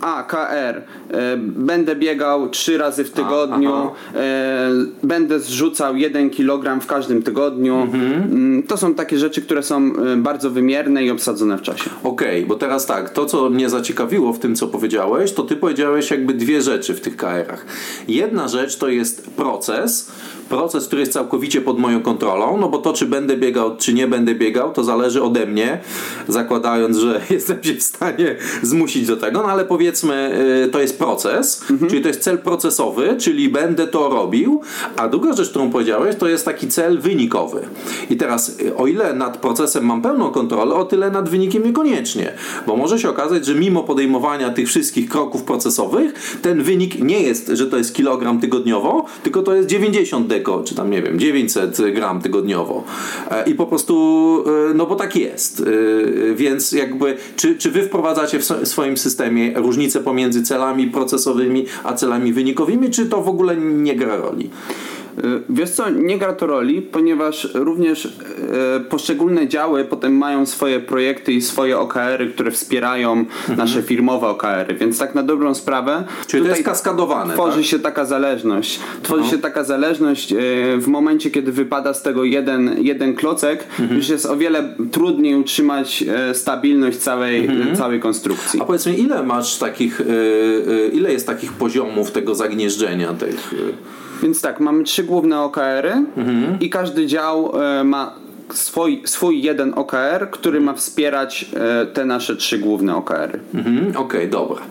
A 0.00 0.22
KR, 0.22 0.82
e, 1.10 1.36
będę 1.36 1.96
biegał 1.96 2.48
trzy 2.48 2.78
razy 2.78 3.04
w 3.04 3.10
tygodniu, 3.10 3.72
aha. 3.74 3.90
e, 4.14 4.70
będę 5.02 5.40
zrzucał 5.40 5.96
1 5.96 6.30
kg 6.30 6.80
w 6.80 6.86
każdym 6.86 7.22
tygodniu. 7.22 7.76
Mhm. 7.80 8.12
Mm, 8.12 8.62
To 8.62 8.76
są 8.76 8.94
takie 8.94 9.18
rzeczy, 9.18 9.42
które 9.42 9.62
są 9.62 9.92
e, 10.12 10.16
bardzo 10.16 10.50
wymierne 10.50 11.04
i 11.04 11.10
obsadzone 11.10 11.58
w 11.58 11.62
czasie. 11.62 11.90
Okej, 12.02 12.46
bo 12.46 12.54
teraz 12.54 12.86
tak, 12.86 13.10
to 13.10 13.26
co 13.26 13.50
mnie 13.50 13.68
zaciekawiło 13.70 14.32
w 14.32 14.38
tym, 14.38 14.54
co 14.54 14.66
powiedziałeś, 14.66 15.32
to 15.32 15.42
ty 15.42 15.56
powiedziałeś 15.56 16.10
jakby 16.10 16.34
dwie 16.34 16.62
rzeczy 16.62 16.94
w 16.94 17.00
tych 17.00 17.16
KR-ach. 17.16 17.66
Jedna 18.08 18.48
rzecz 18.48 18.76
to 18.76 18.88
jest 18.88 19.30
proces, 19.30 20.12
proces, 20.48 20.86
który 20.86 21.00
jest 21.00 21.12
całkowicie 21.12 21.60
pod 21.60 21.78
moją 21.78 22.02
kontrolą, 22.02 22.56
no 22.60 22.68
bo 22.68 22.78
to, 22.78 22.92
czy 22.92 23.06
będę 23.06 23.36
biegał, 23.36 23.76
czy 23.76 23.94
nie 23.94 24.08
będę 24.08 24.34
biegał, 24.34 24.72
to 24.72 24.84
zależy 24.84 25.22
ode 25.22 25.46
mnie, 25.46 25.78
zakładając, 26.28 26.96
że 26.96 27.20
jestem 27.30 27.62
się 27.62 27.74
w 27.74 27.82
stanie 27.82 28.36
zmusić 28.62 29.06
do 29.06 29.16
tego, 29.16 29.42
no 29.42 29.48
ale 29.48 29.64
powiedzmy, 29.64 29.93
y, 30.64 30.68
to 30.68 30.80
jest 30.80 30.98
proces, 30.98 31.64
czyli 31.88 32.02
to 32.02 32.08
jest 32.08 32.20
cel 32.20 32.38
procesowy, 32.38 33.16
czyli 33.18 33.48
będę 33.48 33.86
to 33.86 34.08
robił, 34.08 34.60
a 34.96 35.08
druga 35.08 35.32
rzecz, 35.32 35.50
którą 35.50 35.70
powiedziałeś, 35.70 36.16
to 36.16 36.28
jest 36.28 36.44
taki 36.44 36.68
cel 36.68 37.00
wynikowy. 37.00 37.60
I 38.10 38.16
teraz, 38.16 38.60
y, 38.60 38.76
o 38.76 38.86
ile 38.86 39.12
nad 39.12 39.36
procesem 39.36 39.84
mam 39.86 40.02
pełną 40.02 40.30
kontrolę, 40.30 40.74
o 40.74 40.84
tyle 40.84 41.10
nad 41.10 41.28
wynikiem 41.28 41.64
niekoniecznie, 41.64 42.32
bo 42.66 42.76
może 42.76 42.98
się 42.98 43.10
okazać, 43.10 43.46
że 43.46 43.54
mimo 43.54 43.82
podejmowania 43.82 44.50
tych 44.50 44.68
wszystkich 44.68 45.08
kroków 45.08 45.42
procesowych, 45.42 46.38
ten 46.42 46.62
wynik 46.62 46.98
nie 46.98 47.22
jest, 47.22 47.48
że 47.48 47.66
to 47.66 47.76
jest 47.76 47.94
kilogram 47.94 48.40
tygodniowo, 48.40 49.06
tylko 49.22 49.42
to 49.42 49.54
jest 49.54 49.68
90 49.68 50.26
deko, 50.26 50.62
czy 50.64 50.74
tam 50.74 50.90
nie 50.90 51.02
wiem, 51.02 51.18
900 51.18 51.78
gram 51.94 52.20
tygodniowo. 52.20 52.84
E, 53.30 53.50
I 53.50 53.54
po 53.54 53.66
prostu, 53.66 53.94
e, 54.70 54.74
no 54.74 54.86
bo 54.86 54.94
tak 54.94 55.16
jest. 55.16 55.64
Więc 56.34 56.72
jakby, 56.72 57.16
czy, 57.36 57.58
czy 57.58 57.70
wy 57.70 57.82
wprowadzacie 57.82 58.38
w 58.38 58.68
swoim 58.68 58.96
systemie 58.96 59.56
różnicę 59.74 60.00
pomiędzy 60.00 60.42
celami 60.42 60.86
procesowymi 60.86 61.66
a 61.84 61.92
celami 61.92 62.32
wynikowymi, 62.32 62.90
czy 62.90 63.06
to 63.06 63.22
w 63.22 63.28
ogóle 63.28 63.56
nie 63.56 63.96
gra 63.96 64.16
roli? 64.16 64.50
Wiesz 65.48 65.70
co, 65.70 65.90
nie 65.90 66.18
gra 66.18 66.32
to 66.32 66.46
roli, 66.46 66.82
ponieważ 66.82 67.48
również 67.54 68.06
e, 68.06 68.80
poszczególne 68.80 69.48
działy 69.48 69.84
potem 69.84 70.16
mają 70.16 70.46
swoje 70.46 70.80
projekty 70.80 71.32
i 71.32 71.42
swoje 71.42 71.78
OKR-y, 71.78 72.26
które 72.26 72.50
wspierają 72.50 73.12
mhm. 73.12 73.58
nasze 73.58 73.82
firmowe 73.82 74.26
OKR-y, 74.26 74.74
więc 74.74 74.98
tak 74.98 75.14
na 75.14 75.22
dobrą 75.22 75.54
sprawę. 75.54 76.04
Czyli 76.26 76.42
to 76.42 76.48
jest 76.48 76.64
kaskadowane. 76.64 77.34
Tworzy 77.34 77.56
tak? 77.56 77.66
się 77.66 77.78
taka 77.78 78.04
zależność. 78.04 78.80
Tworzy 79.02 79.22
no. 79.22 79.30
się 79.30 79.38
taka 79.38 79.64
zależność 79.64 80.32
e, 80.32 80.36
w 80.78 80.86
momencie, 80.86 81.30
kiedy 81.30 81.52
wypada 81.52 81.94
z 81.94 82.02
tego 82.02 82.24
jeden, 82.24 82.74
jeden 82.78 83.14
klocek, 83.14 83.66
mhm. 83.80 83.98
już 83.98 84.08
jest 84.08 84.26
o 84.26 84.36
wiele 84.36 84.74
trudniej 84.92 85.34
utrzymać 85.34 86.04
stabilność 86.32 86.98
całej, 86.98 87.46
mhm. 87.46 87.76
całej 87.76 88.00
konstrukcji. 88.00 88.60
A 88.60 88.64
powiedz 88.64 88.86
mi, 88.86 89.00
ile 89.00 89.22
masz 89.22 89.58
takich, 89.58 90.00
ile 90.92 91.12
jest 91.12 91.26
takich 91.26 91.52
poziomów 91.52 92.12
tego 92.12 92.34
zagnieżdżenia? 92.34 93.12
Tych, 93.12 93.54
więc 94.24 94.42
tak, 94.42 94.60
mamy 94.60 94.84
trzy 94.84 95.04
główne 95.04 95.40
OKR-y 95.40 95.92
mhm. 96.16 96.60
i 96.60 96.70
każdy 96.70 97.06
dział 97.06 97.62
e, 97.62 97.84
ma 97.84 98.14
swój, 98.52 99.02
swój 99.04 99.42
jeden 99.42 99.72
OKR, 99.76 100.30
który 100.30 100.60
ma 100.60 100.74
wspierać 100.74 101.50
e, 101.54 101.86
te 101.86 102.04
nasze 102.04 102.36
trzy 102.36 102.58
główne 102.58 102.96
OKR-y. 102.96 103.58
Mhm, 103.58 103.88
Okej, 103.88 104.00
okay, 104.00 104.28
dobra. 104.28 104.62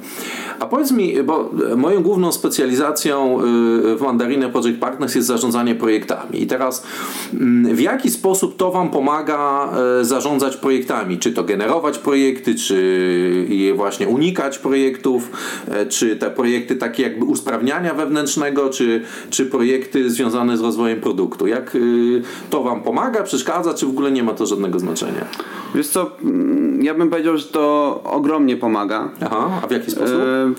A 0.60 0.66
powiedz 0.66 0.92
mi, 0.92 1.24
bo 1.24 1.52
moją 1.78 2.04
główną 2.04 2.32
specjalizacją 2.32 3.40
y, 3.40 3.44
w 3.96 4.02
Mandarinę 4.02 4.50
Project 4.50 4.80
Partners 4.80 5.16
jest 5.16 5.28
zarządzanie 5.28 5.76
projektami. 5.76 6.42
I 6.42 6.48
teraz 6.48 6.84
mm, 7.34 7.76
w 7.76 7.80
jaki 7.82 8.10
sposób 8.10 8.58
to 8.58 8.72
Wam 8.72 8.90
pomaga 8.90 9.70
zarządzać 10.02 10.58
projektami? 10.58 11.18
Czy 11.18 11.32
to 11.32 11.44
generować 11.44 11.98
projekty, 11.98 12.56
czy 12.56 13.46
je 13.50 13.74
właśnie 13.74 14.08
unikać 14.08 14.60
projektów, 14.60 15.32
czy 15.90 16.16
te 16.16 16.32
projekty 16.32 16.76
takie 16.76 17.04
jakby 17.04 17.26
usprawniania 17.26 17.94
wewnętrznego, 17.94 18.70
czy, 18.70 19.02
czy 19.30 19.46
projekty 19.46 20.10
związane 20.10 20.58
z 20.58 20.62
rozwojem 20.62 21.02
produktu? 21.02 21.48
Jak 21.48 21.78
to 22.50 22.64
Wam 22.64 22.84
pomaga, 22.84 23.24
przeszkadza, 23.24 23.63
czy 23.74 23.86
w 23.86 23.90
ogóle 23.90 24.12
nie 24.12 24.24
ma 24.24 24.34
to 24.34 24.46
żadnego 24.46 24.80
znaczenia? 24.80 25.26
Wiesz 25.76 25.88
co, 25.88 26.12
mm, 26.24 26.84
ja 26.84 26.94
bym 26.94 27.10
powiedział, 27.10 27.38
że 27.38 27.46
to 27.46 28.02
ogromnie 28.04 28.58
pomaga. 28.58 29.10
Aha, 29.26 29.50
a 29.64 29.68
w 29.68 29.72
jaki 29.72 29.92
sposób? 29.92 30.16
E 30.16 30.54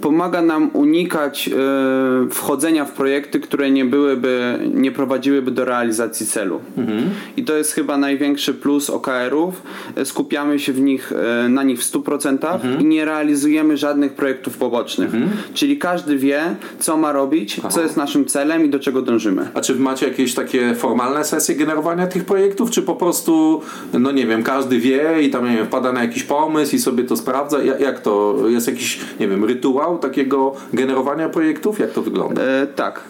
pomaga 0.00 0.42
nam 0.42 0.70
unikać 0.72 1.48
e, 1.48 2.30
wchodzenia 2.30 2.84
w 2.84 2.92
projekty, 2.92 3.40
które 3.40 3.70
nie 3.70 3.84
byłyby, 3.84 4.58
nie 4.74 4.92
prowadziłyby 4.92 5.50
do 5.50 5.64
realizacji 5.64 6.26
celu. 6.26 6.60
Mhm. 6.78 7.10
I 7.36 7.44
to 7.44 7.56
jest 7.56 7.72
chyba 7.72 7.98
największy 7.98 8.54
plus 8.54 8.90
OKR-ów. 8.90 9.62
E, 9.96 10.04
skupiamy 10.04 10.58
się 10.58 10.72
w 10.72 10.80
nich, 10.80 11.12
e, 11.12 11.48
na 11.48 11.62
nich 11.62 11.80
w 11.80 11.92
100% 11.92 12.54
mhm. 12.54 12.80
i 12.80 12.84
nie 12.84 13.04
realizujemy 13.04 13.76
żadnych 13.76 14.12
projektów 14.12 14.56
pobocznych. 14.56 15.14
Mhm. 15.14 15.32
Czyli 15.54 15.78
każdy 15.78 16.16
wie, 16.16 16.40
co 16.78 16.96
ma 16.96 17.12
robić, 17.12 17.56
Aha. 17.58 17.68
co 17.68 17.82
jest 17.82 17.96
naszym 17.96 18.24
celem 18.24 18.64
i 18.64 18.68
do 18.68 18.78
czego 18.78 19.02
dążymy. 19.02 19.48
A 19.54 19.60
czy 19.60 19.74
macie 19.74 20.08
jakieś 20.08 20.34
takie 20.34 20.74
formalne 20.74 21.24
sesje 21.24 21.54
generowania 21.54 22.06
tych 22.06 22.24
projektów, 22.24 22.70
czy 22.70 22.82
po 22.82 22.94
prostu, 22.94 23.62
no 23.92 24.12
nie 24.12 24.26
wiem, 24.26 24.42
każdy 24.42 24.78
wie 24.78 25.22
i 25.22 25.30
tam 25.30 25.50
nie 25.50 25.56
wiem, 25.56 25.66
wpada 25.66 25.92
na 25.92 26.02
jakiś 26.02 26.22
pomysł 26.22 26.76
i 26.76 26.78
sobie 26.78 27.04
to 27.04 27.16
sprawdza? 27.16 27.62
Jak 27.62 28.00
to? 28.00 28.36
Jest 28.48 28.66
jakiś, 28.66 29.00
nie 29.20 29.28
wiem, 29.28 29.44
rytuał? 29.44 29.85
Takiego 29.94 30.54
generowania 30.72 31.28
projektów? 31.28 31.78
Jak 31.78 31.90
to 31.90 32.02
wygląda? 32.02 32.42
E, 32.42 32.66
tak. 32.66 33.00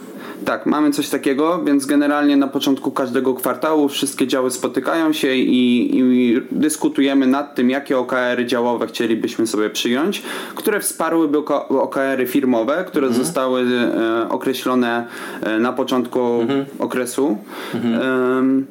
Tak, 0.44 0.66
mamy 0.66 0.90
coś 0.90 1.08
takiego, 1.08 1.62
więc 1.64 1.86
generalnie 1.86 2.36
na 2.36 2.48
początku 2.48 2.90
każdego 2.90 3.34
kwartału 3.34 3.88
wszystkie 3.88 4.26
działy 4.26 4.50
spotykają 4.50 5.12
się 5.12 5.34
i, 5.34 5.90
i 5.98 6.42
dyskutujemy 6.50 7.26
nad 7.26 7.54
tym, 7.54 7.70
jakie 7.70 7.98
OKR-y 7.98 8.46
działowe 8.46 8.86
chcielibyśmy 8.86 9.46
sobie 9.46 9.70
przyjąć, 9.70 10.22
które 10.54 10.80
wsparłyby 10.80 11.38
OKR-y 11.68 12.26
firmowe, 12.26 12.84
które 12.86 13.06
mhm. 13.06 13.24
zostały 13.24 13.60
e, 13.62 14.28
określone 14.28 15.06
e, 15.42 15.58
na 15.58 15.72
początku 15.72 16.40
mhm. 16.40 16.64
okresu. 16.78 17.38
Mhm. 17.74 18.66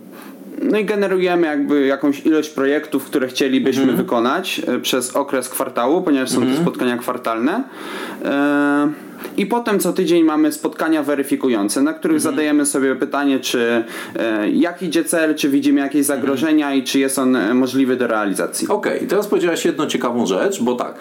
No 0.62 0.78
i 0.78 0.86
generujemy 0.86 1.48
jakby 1.48 1.86
jakąś 1.86 2.26
ilość 2.26 2.50
projektów, 2.50 3.06
które 3.06 3.28
chcielibyśmy 3.28 3.82
mhm. 3.82 3.98
wykonać 3.98 4.62
e, 4.68 4.80
przez 4.80 5.16
okres 5.16 5.50
kwartału, 5.50 6.02
ponieważ 6.02 6.30
są 6.30 6.38
mhm. 6.38 6.56
to 6.56 6.62
spotkania 6.62 6.98
kwartalne. 6.98 7.64
E, 8.26 9.05
I 9.38 9.46
potem 9.46 9.80
co 9.80 9.94
tydzień 9.94 10.24
mamy 10.24 10.52
spotkania 10.52 11.04
weryfikujące, 11.04 11.82
na 11.82 11.94
których 11.94 12.18
mhm. 12.18 12.36
zadajemy 12.36 12.66
sobie 12.66 12.96
pytanie, 12.96 13.40
czy 13.40 13.84
e, 14.16 14.50
jak 14.50 14.84
idzie 14.84 15.04
cel, 15.04 15.36
czy 15.36 15.50
widzimy 15.50 15.82
jakieś 15.82 16.06
zagrożenia 16.06 16.74
i 16.74 16.84
czy 16.84 17.00
jest 17.00 17.20
on 17.20 17.38
możliwy 17.54 17.96
do 17.96 18.08
realizacji. 18.08 18.68
Okej, 18.68 18.96
okay. 18.96 19.08
teraz 19.08 19.28
powiedziałaś 19.28 19.66
jedną 19.66 19.88
ciekawą 19.88 20.26
rzecz, 20.26 20.64
bo 20.64 20.76
tak, 20.76 20.96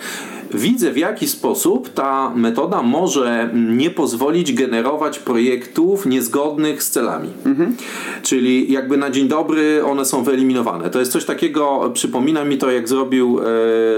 widzę 0.55 0.93
w 0.93 0.97
jaki 0.97 1.29
sposób 1.29 1.95
ta 1.95 2.33
metoda 2.35 2.83
może 2.83 3.51
nie 3.55 3.91
pozwolić 3.91 4.53
generować 4.53 5.19
projektów 5.19 6.07
niezgodnych 6.07 6.83
z 6.83 6.91
celami. 6.91 7.29
Mhm. 7.47 7.77
Czyli 8.23 8.73
jakby 8.73 8.97
na 8.97 9.11
dzień 9.11 9.29
dobry 9.29 9.85
one 9.85 10.05
są 10.05 10.25
wyeliminowane. 10.25 10.91
To 10.91 10.99
jest 10.99 11.13
coś 11.13 11.25
takiego, 11.25 11.91
przypomina 11.95 12.45
mi 12.45 12.59
to 12.59 12.71
jak 12.71 12.89
zrobił 12.89 13.41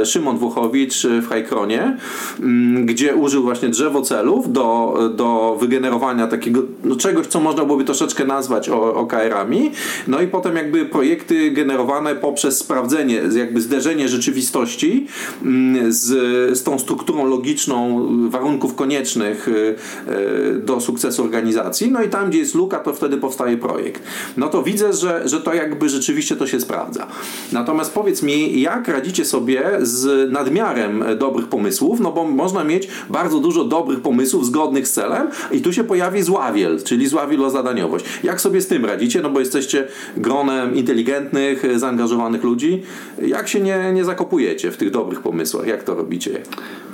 e, 0.00 0.06
Szymon 0.06 0.38
Włochowicz 0.38 1.06
w 1.06 1.28
Hajkronie, 1.28 1.82
m, 1.82 1.96
mm, 2.40 2.86
gdzie 2.86 3.14
użył 3.14 3.42
właśnie 3.42 3.68
drzewo 3.68 4.02
celów 4.06 4.52
do, 4.52 4.98
do 5.14 5.56
wygenerowania 5.60 6.26
takiego 6.26 6.62
no, 6.84 6.96
czegoś, 6.96 7.26
co 7.26 7.40
można 7.40 7.64
byłoby 7.64 7.84
troszeczkę 7.84 8.24
nazwać 8.24 8.68
OKR-ami. 8.68 9.70
No 10.08 10.20
i 10.20 10.26
potem 10.26 10.56
jakby 10.56 10.86
projekty 10.86 11.50
generowane 11.50 12.14
poprzez 12.14 12.58
sprawdzenie, 12.58 13.22
jakby 13.36 13.60
zderzenie 13.60 14.08
rzeczywistości 14.08 15.06
mm, 15.42 15.92
z 15.92 16.06
z 16.54 16.62
tą 16.62 16.78
strukturą 16.78 17.26
logiczną 17.26 18.08
warunków 18.30 18.74
koniecznych 18.74 19.48
y, 19.48 19.74
y, 20.08 20.60
do 20.64 20.80
sukcesu 20.80 21.22
organizacji. 21.22 21.92
No 21.92 22.02
i 22.02 22.08
tam, 22.08 22.30
gdzie 22.30 22.38
jest 22.38 22.54
luka, 22.54 22.78
to 22.78 22.92
wtedy 22.92 23.16
powstaje 23.16 23.56
projekt. 23.56 24.02
No 24.36 24.48
to 24.48 24.62
widzę, 24.62 24.92
że, 24.92 25.28
że 25.28 25.40
to 25.40 25.54
jakby 25.54 25.88
rzeczywiście 25.88 26.36
to 26.36 26.46
się 26.46 26.60
sprawdza. 26.60 27.06
Natomiast 27.52 27.94
powiedz 27.94 28.22
mi, 28.22 28.60
jak 28.60 28.88
radzicie 28.88 29.24
sobie 29.24 29.70
z 29.82 30.32
nadmiarem 30.32 31.04
dobrych 31.18 31.46
pomysłów? 31.46 32.00
No 32.00 32.12
bo 32.12 32.24
można 32.24 32.64
mieć 32.64 32.88
bardzo 33.10 33.38
dużo 33.38 33.64
dobrych 33.64 33.95
pomysłów 34.00 34.46
zgodnych 34.46 34.88
z 34.88 34.92
celem 34.92 35.28
i 35.52 35.60
tu 35.60 35.72
się 35.72 35.84
pojawi 35.84 36.22
zławiel, 36.22 36.82
czyli 36.82 37.06
zła 37.06 37.26
wielozadaniowość. 37.26 38.04
Jak 38.22 38.40
sobie 38.40 38.60
z 38.60 38.66
tym 38.66 38.84
radzicie? 38.84 39.20
No 39.22 39.30
bo 39.30 39.40
jesteście 39.40 39.88
gronem 40.16 40.74
inteligentnych, 40.74 41.62
zaangażowanych 41.76 42.44
ludzi. 42.44 42.82
Jak 43.22 43.48
się 43.48 43.60
nie, 43.60 43.92
nie 43.92 44.04
zakopujecie 44.04 44.70
w 44.70 44.76
tych 44.76 44.90
dobrych 44.90 45.20
pomysłach? 45.20 45.66
Jak 45.66 45.82
to 45.82 45.94
robicie? 45.94 46.42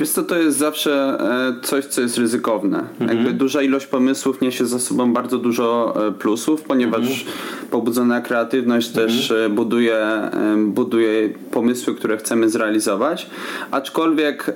Wiesz 0.01 0.11
co, 0.11 0.23
to 0.23 0.39
jest 0.39 0.59
zawsze 0.59 1.19
e, 1.21 1.61
coś, 1.63 1.85
co 1.85 2.01
jest 2.01 2.19
ryzykowne. 2.19 2.85
Mhm. 3.01 3.19
Jakby 3.19 3.33
duża 3.33 3.63
ilość 3.63 3.87
pomysłów 3.87 4.41
niesie 4.41 4.67
za 4.67 4.79
sobą 4.79 5.13
bardzo 5.13 5.39
dużo 5.39 5.95
e, 6.09 6.13
plusów, 6.13 6.63
ponieważ 6.63 7.01
mhm. 7.01 7.37
pobudzona 7.71 8.21
kreatywność 8.21 8.89
mhm. 8.89 9.09
też 9.09 9.31
e, 9.31 9.49
buduje, 9.49 10.31
buduje 10.57 11.29
pomysły, 11.51 11.95
które 11.95 12.17
chcemy 12.17 12.49
zrealizować, 12.49 13.31
aczkolwiek 13.71 14.55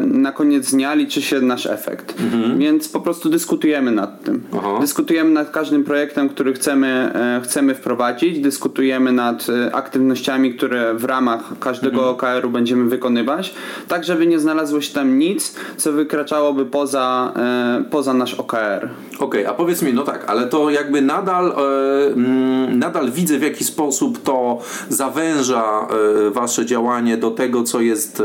na 0.00 0.32
koniec 0.32 0.70
dnia 0.70 0.94
liczy 0.94 1.22
się 1.22 1.40
nasz 1.40 1.66
efekt. 1.66 1.79
Mhm. 2.20 2.58
Więc 2.58 2.88
po 2.88 3.00
prostu 3.00 3.30
dyskutujemy 3.30 3.90
nad 3.90 4.24
tym. 4.24 4.42
Aha. 4.58 4.78
Dyskutujemy 4.80 5.30
nad 5.30 5.50
każdym 5.50 5.84
projektem, 5.84 6.28
który 6.28 6.52
chcemy, 6.52 7.12
chcemy 7.44 7.74
wprowadzić, 7.74 8.40
dyskutujemy 8.40 9.12
nad 9.12 9.46
aktywnościami, 9.72 10.54
które 10.54 10.94
w 10.94 11.04
ramach 11.04 11.58
każdego 11.60 12.10
mhm. 12.10 12.14
OKR-u 12.14 12.50
będziemy 12.50 12.90
wykonywać, 12.90 13.54
tak 13.88 14.04
żeby 14.04 14.26
nie 14.26 14.38
znalazło 14.38 14.80
się 14.80 14.94
tam 14.94 15.18
nic, 15.18 15.54
co 15.76 15.92
wykraczałoby 15.92 16.66
poza, 16.66 17.32
e, 17.36 17.84
poza 17.90 18.14
nasz 18.14 18.34
OKR. 18.34 18.88
Okej, 19.14 19.42
okay, 19.44 19.48
a 19.48 19.54
powiedz 19.54 19.82
mi, 19.82 19.92
no 19.92 20.02
tak, 20.02 20.24
ale 20.26 20.46
to 20.46 20.70
jakby 20.70 21.02
nadal, 21.02 21.52
e, 21.52 22.06
mm, 22.06 22.78
nadal 22.78 23.10
widzę 23.10 23.38
w 23.38 23.42
jaki 23.42 23.64
sposób 23.64 24.22
to 24.22 24.58
zawęża 24.88 25.86
e, 26.26 26.30
wasze 26.30 26.66
działanie 26.66 27.16
do 27.16 27.30
tego, 27.30 27.62
co 27.62 27.80
jest 27.80 28.20
e, 28.20 28.24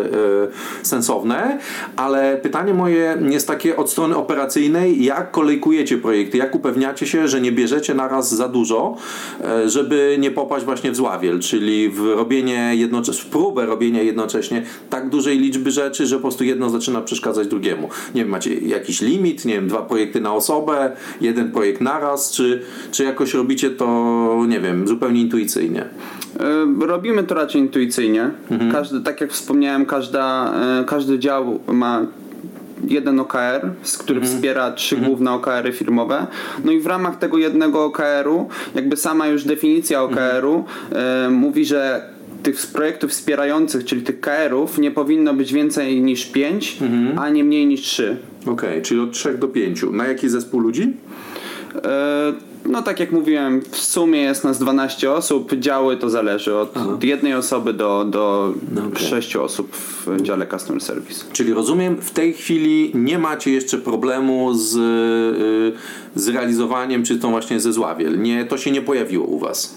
sensowne, 0.83 1.59
ale 1.95 2.37
pytanie 2.37 2.73
moje 2.73 3.17
jest 3.29 3.44
takie 3.45 3.77
od 3.77 3.89
strony 3.89 4.15
operacyjnej, 4.15 5.03
jak 5.03 5.31
kolejkujecie 5.31 5.97
projekty, 5.97 6.37
jak 6.37 6.55
upewniacie 6.55 7.07
się, 7.07 7.27
że 7.27 7.41
nie 7.41 7.51
bierzecie 7.51 7.93
naraz 7.93 8.35
za 8.35 8.47
dużo, 8.47 8.97
e, 9.43 9.69
żeby 9.69 10.17
nie 10.19 10.31
popaść 10.31 10.65
właśnie 10.65 10.91
w 10.91 10.95
zławiel, 10.95 11.39
czyli 11.39 11.89
w 11.89 12.05
robienie 12.05 12.71
jednocześnie, 12.75 13.23
w 13.23 13.27
próbę 13.27 13.65
robienia 13.65 14.01
jednocześnie 14.01 14.63
tak 14.89 15.09
dużej 15.09 15.39
liczby 15.39 15.71
rzeczy, 15.71 16.05
że 16.05 16.15
po 16.15 16.21
prostu 16.21 16.43
jedno 16.43 16.69
zaczyna 16.69 17.01
przeszkadzać 17.01 17.47
drugiemu. 17.47 17.89
Nie 18.15 18.21
wiem, 18.21 18.29
macie 18.29 18.53
jakiś 18.53 19.01
limit, 19.01 19.45
nie 19.45 19.53
wiem, 19.53 19.67
dwa 19.67 19.81
projekty 19.81 20.21
na 20.21 20.33
osobę, 20.33 20.91
jeden 21.21 21.51
projekt 21.51 21.81
naraz, 21.81 22.31
czy, 22.31 22.61
czy 22.91 23.03
jakoś 23.03 23.33
robicie 23.33 23.69
to, 23.69 24.45
nie 24.47 24.59
wiem, 24.59 24.87
zupełnie 24.87 25.21
intuicyjnie? 25.21 25.85
E, 26.39 26.85
robimy 26.87 27.23
to 27.23 27.35
raczej 27.35 27.61
intuicyjnie. 27.61 28.29
Mhm. 28.51 28.71
Każdy, 28.71 29.01
tak 29.01 29.21
jak 29.21 29.31
wspomniałem, 29.31 29.85
każda, 29.85 30.53
e, 30.81 30.83
każdy 30.85 31.19
dział 31.19 31.59
ma 31.67 32.05
jeden 32.87 33.19
OKR, 33.19 33.69
który 33.99 34.19
mhm. 34.19 34.37
wspiera 34.37 34.71
trzy 34.71 34.95
mhm. 34.95 35.11
główne 35.11 35.31
OKR-y 35.31 35.71
firmowe. 35.71 36.27
No 36.63 36.71
i 36.71 36.79
w 36.79 36.85
ramach 36.85 37.17
tego 37.17 37.37
jednego 37.37 37.85
OKR-u, 37.85 38.49
jakby 38.75 38.97
sama 38.97 39.27
już 39.27 39.43
definicja 39.43 40.03
OKR-u 40.03 40.55
mhm. 40.55 41.27
y, 41.27 41.29
mówi, 41.29 41.65
że 41.65 42.09
tych 42.43 42.67
projektów 42.67 43.11
wspierających, 43.11 43.85
czyli 43.85 44.01
tych 44.01 44.19
KR-ów, 44.19 44.77
nie 44.77 44.91
powinno 44.91 45.33
być 45.33 45.53
więcej 45.53 46.01
niż 46.01 46.25
5, 46.25 46.77
mhm. 46.81 47.19
a 47.19 47.29
nie 47.29 47.43
mniej 47.43 47.67
niż 47.67 47.81
3. 47.81 48.17
Okej, 48.41 48.53
okay, 48.53 48.81
czyli 48.81 48.99
od 48.99 49.11
3 49.11 49.37
do 49.37 49.47
5. 49.47 49.83
Na 49.91 50.07
jaki 50.07 50.29
zespół 50.29 50.59
ludzi? 50.59 50.93
E, 51.85 52.33
no 52.65 52.81
tak 52.81 52.99
jak 52.99 53.11
mówiłem, 53.11 53.61
w 53.71 53.77
sumie 53.77 54.21
jest 54.21 54.43
nas 54.43 54.59
12 54.59 55.11
osób, 55.11 55.55
działy 55.55 55.97
to 55.97 56.09
zależy 56.09 56.55
od 56.55 56.71
Aha. 56.75 56.97
jednej 57.01 57.33
osoby 57.33 57.73
do, 57.73 58.05
do 58.09 58.53
No 58.71 58.85
okej. 58.85 59.07
6 59.07 59.35
osób 59.35 59.75
w 59.75 60.21
dziale 60.21 60.47
Customer 60.47 60.81
Service. 60.81 61.25
Czyli 61.31 61.53
rozumiem, 61.53 61.97
w 62.01 62.11
tej 62.11 62.33
chwili 62.33 62.91
nie 62.93 63.19
macie 63.19 63.51
jeszcze 63.51 63.77
problemu 63.77 64.53
z, 64.53 64.75
y, 64.75 66.19
z 66.19 66.27
realizowaniem, 66.27 67.03
czy 67.03 67.19
to 67.19 67.29
właśnie 67.29 67.59
ze 67.59 67.73
Zławiel. 67.73 68.21
Nie, 68.21 68.45
to 68.45 68.57
się 68.57 68.71
nie 68.71 68.81
pojawiło 68.81 69.25
u 69.27 69.39
Was. 69.39 69.75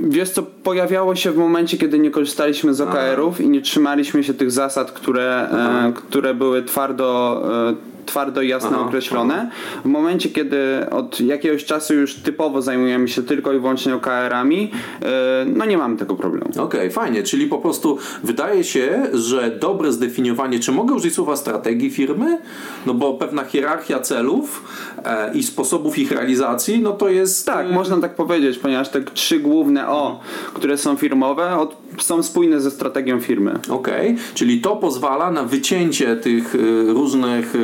Wiesz 0.00 0.30
co, 0.30 0.42
pojawiało 0.42 1.16
się 1.16 1.30
w 1.30 1.36
momencie, 1.36 1.78
kiedy 1.78 1.98
nie 1.98 2.10
korzystaliśmy 2.10 2.74
z 2.74 2.80
OKR-ów 2.80 3.40
i 3.40 3.48
nie 3.48 3.60
trzymaliśmy 3.60 4.24
się 4.24 4.34
tych 4.34 4.50
zasad, 4.50 4.92
które, 4.92 5.48
e, 5.50 5.92
które 5.92 6.34
były 6.34 6.62
twardo, 6.62 7.42
e, 7.70 7.91
twardo 8.06 8.42
i 8.42 8.48
jasno 8.48 8.70
Aha, 8.72 8.80
określone. 8.80 9.50
W 9.84 9.88
momencie, 9.88 10.28
kiedy 10.28 10.56
od 10.90 11.20
jakiegoś 11.20 11.64
czasu 11.64 11.94
już 11.94 12.14
typowo 12.14 12.62
zajmujemy 12.62 13.08
się 13.08 13.22
tylko 13.22 13.52
i 13.52 13.58
wyłącznie 13.58 13.94
OKR-ami, 13.94 14.70
e, 15.02 15.44
no 15.46 15.64
nie 15.64 15.78
mamy 15.78 15.96
tego 15.96 16.14
problemu. 16.14 16.50
Okej, 16.58 16.90
fajnie, 16.90 17.22
czyli 17.22 17.46
po 17.46 17.58
prostu 17.58 17.98
wydaje 18.24 18.64
się, 18.64 19.06
że 19.12 19.50
dobre 19.50 19.92
zdefiniowanie, 19.92 20.60
czy 20.60 20.72
mogę 20.72 20.94
użyć 20.94 21.14
słowa 21.14 21.36
strategii 21.36 21.90
firmy? 21.90 22.38
No 22.86 22.94
bo 22.94 23.14
pewna 23.14 23.44
hierarchia 23.44 24.00
celów 24.00 24.64
e, 25.04 25.34
i 25.34 25.42
sposobów 25.42 25.98
ich 25.98 26.12
realizacji, 26.12 26.82
no 26.82 26.92
to 26.92 27.08
jest... 27.08 27.46
Tak, 27.46 27.66
e, 27.66 27.72
można 27.72 28.00
tak 28.00 28.14
powiedzieć, 28.14 28.58
ponieważ 28.58 28.88
te 28.88 29.02
trzy 29.02 29.40
główne 29.40 29.88
O, 29.88 30.20
które 30.54 30.78
są 30.78 30.96
firmowe, 30.96 31.66
są 31.98 32.22
spójne 32.22 32.60
ze 32.60 32.70
strategią 32.70 33.20
firmy. 33.20 33.58
Okej, 33.70 34.16
czyli 34.34 34.60
to 34.60 34.76
pozwala 34.76 35.30
na 35.30 35.44
wycięcie 35.44 36.16
tych 36.16 36.56
różnych 36.86 37.54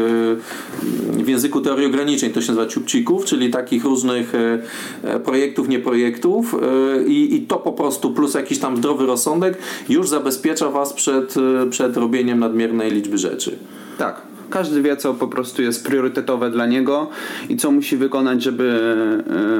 w 1.12 1.28
języku 1.28 1.60
teorii 1.60 1.86
ograniczeń, 1.86 2.30
to 2.30 2.40
się 2.40 2.52
nazywa 2.52 2.66
ciupcików, 2.66 3.24
czyli 3.24 3.50
takich 3.50 3.84
różnych 3.84 4.34
y, 4.34 4.62
e, 5.02 5.20
projektów, 5.20 5.68
nieprojektów 5.68 6.54
y, 6.54 7.04
i, 7.08 7.34
i 7.34 7.40
to 7.40 7.56
po 7.56 7.72
prostu 7.72 8.10
plus 8.10 8.34
jakiś 8.34 8.58
tam 8.58 8.76
zdrowy 8.76 9.06
rozsądek 9.06 9.58
już 9.88 10.08
zabezpiecza 10.08 10.70
Was 10.70 10.92
przed, 10.92 11.34
przed 11.70 11.96
robieniem 11.96 12.38
nadmiernej 12.38 12.90
liczby 12.90 13.18
rzeczy. 13.18 13.58
Tak. 13.98 14.37
Każdy 14.50 14.82
wie, 14.82 14.96
co 14.96 15.14
po 15.14 15.28
prostu 15.28 15.62
jest 15.62 15.86
priorytetowe 15.86 16.50
dla 16.50 16.66
niego 16.66 17.08
i 17.48 17.56
co 17.56 17.70
musi 17.70 17.96
wykonać, 17.96 18.42
żeby 18.42 18.80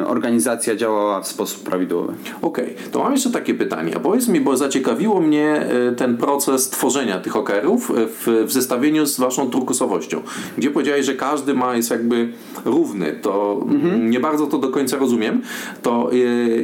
e, 0.00 0.06
organizacja 0.06 0.76
działała 0.76 1.20
w 1.20 1.28
sposób 1.28 1.62
prawidłowy. 1.62 2.12
Okej, 2.42 2.74
to 2.92 3.02
mam 3.02 3.12
jeszcze 3.12 3.30
takie 3.30 3.54
pytanie. 3.54 3.92
Powiedz 4.02 4.28
mi, 4.28 4.40
bo 4.40 4.56
zaciekawiło 4.56 5.20
mnie 5.20 5.66
y, 5.92 5.96
ten 5.96 6.16
proces 6.16 6.70
tworzenia 6.70 7.20
tych 7.20 7.36
OKR-ów 7.36 7.90
y, 7.90 7.94
w, 8.06 8.44
w 8.46 8.52
zestawieniu 8.52 9.06
z 9.06 9.18
waszą 9.18 9.50
turkusowością, 9.50 10.22
gdzie 10.58 10.70
powiedziałeś, 10.70 11.06
że 11.06 11.14
każdy 11.14 11.54
ma 11.54 11.76
jest 11.76 11.90
jakby 11.90 12.32
równy. 12.64 13.12
To 13.22 13.66
mm, 13.70 14.10
nie 14.10 14.20
bardzo 14.20 14.46
to 14.46 14.58
do 14.58 14.68
końca 14.68 14.96
rozumiem. 14.96 15.42
To 15.82 16.10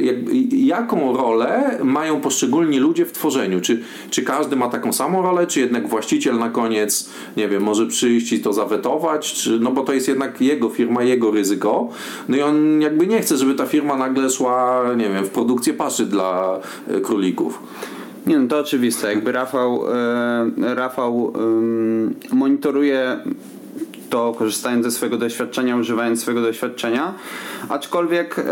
jakby, 0.01 0.31
jaką 0.51 1.17
rolę 1.17 1.79
mają 1.83 2.21
poszczególni 2.21 2.79
ludzie 2.79 3.05
w 3.05 3.11
tworzeniu? 3.11 3.61
Czy, 3.61 3.83
czy 4.09 4.21
każdy 4.23 4.55
ma 4.55 4.69
taką 4.69 4.93
samą 4.93 5.21
rolę, 5.21 5.47
czy 5.47 5.59
jednak 5.59 5.87
właściciel 5.87 6.39
na 6.39 6.49
koniec, 6.49 7.09
nie 7.37 7.47
wiem, 7.47 7.63
może 7.63 7.87
przyjść 7.87 8.14
i 8.15 8.39
to 8.39 8.53
zawetować, 8.53 9.33
czy, 9.33 9.59
no 9.59 9.71
bo 9.71 9.83
to 9.83 9.93
jest 9.93 10.07
jednak 10.07 10.41
jego 10.41 10.69
firma, 10.69 11.03
jego 11.03 11.31
ryzyko. 11.31 11.89
No 12.29 12.37
i 12.37 12.41
on 12.41 12.81
jakby 12.81 13.07
nie 13.07 13.21
chce, 13.21 13.37
żeby 13.37 13.53
ta 13.55 13.65
firma 13.65 13.97
nagle 13.97 14.29
szła, 14.29 14.83
nie 14.97 15.09
wiem, 15.09 15.25
w 15.25 15.29
produkcję 15.29 15.73
paszy 15.73 16.05
dla 16.05 16.59
y, 16.91 17.01
królików. 17.01 17.59
Nie 18.27 18.39
no, 18.39 18.47
to 18.47 18.59
oczywiste. 18.59 19.13
Jakby 19.13 19.31
Rafał, 19.31 19.81
e, 19.93 20.75
Rafał 20.75 21.33
ym, 21.37 22.15
monitoruje 22.31 23.17
to 24.09 24.35
korzystając 24.37 24.85
ze 24.85 24.91
swojego 24.91 25.17
doświadczenia, 25.17 25.77
używając 25.77 26.21
swojego 26.21 26.41
doświadczenia, 26.41 27.13
aczkolwiek 27.69 28.39
e, 28.39 28.43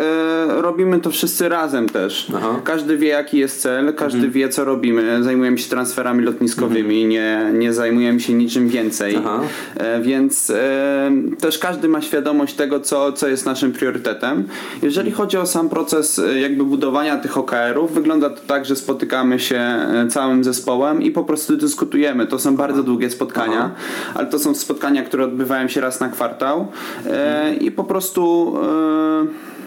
robimy 0.61 0.99
to 0.99 1.11
wszyscy 1.11 1.49
razem 1.49 1.89
też. 1.89 2.27
Aha. 2.35 2.61
Każdy 2.63 2.97
wie 2.97 3.07
jaki 3.07 3.37
jest 3.37 3.61
cel, 3.61 3.93
każdy 3.93 4.29
wie 4.29 4.49
co 4.49 4.65
robimy. 4.65 5.23
Zajmujemy 5.23 5.57
się 5.57 5.69
transferami 5.69 6.23
lotniskowymi, 6.23 7.05
nie, 7.05 7.51
nie 7.53 7.73
zajmujemy 7.73 8.19
się 8.19 8.33
niczym 8.33 8.69
więcej. 8.69 9.15
Aha. 9.19 9.39
E, 9.77 10.01
więc 10.01 10.49
e, 10.49 11.11
też 11.39 11.59
każdy 11.59 11.87
ma 11.87 12.01
świadomość 12.01 12.55
tego, 12.55 12.79
co, 12.79 13.11
co 13.11 13.27
jest 13.27 13.45
naszym 13.45 13.71
priorytetem. 13.71 14.43
Jeżeli 14.81 15.11
chodzi 15.11 15.37
o 15.37 15.45
sam 15.45 15.69
proces 15.69 16.19
e, 16.19 16.39
jakby 16.39 16.63
budowania 16.63 17.17
tych 17.17 17.37
OKR-ów, 17.37 17.93
wygląda 17.93 18.29
to 18.29 18.41
tak, 18.47 18.65
że 18.65 18.75
spotykamy 18.75 19.39
się 19.39 19.57
e, 19.57 20.07
całym 20.09 20.43
zespołem 20.43 21.01
i 21.01 21.11
po 21.11 21.23
prostu 21.23 21.57
dyskutujemy. 21.57 22.27
To 22.27 22.39
są 22.39 22.55
bardzo 22.55 22.83
długie 22.83 23.09
spotkania, 23.09 23.71
ale 24.13 24.27
to 24.27 24.39
są 24.39 24.55
spotkania, 24.55 25.03
które 25.03 25.23
odbywają 25.25 25.42
się 25.69 25.81
raz 25.81 25.99
na 25.99 26.09
kwartał 26.09 26.67
e, 27.09 27.53
i 27.55 27.71
po 27.71 27.83
prostu 27.83 28.53
e, 28.63 29.62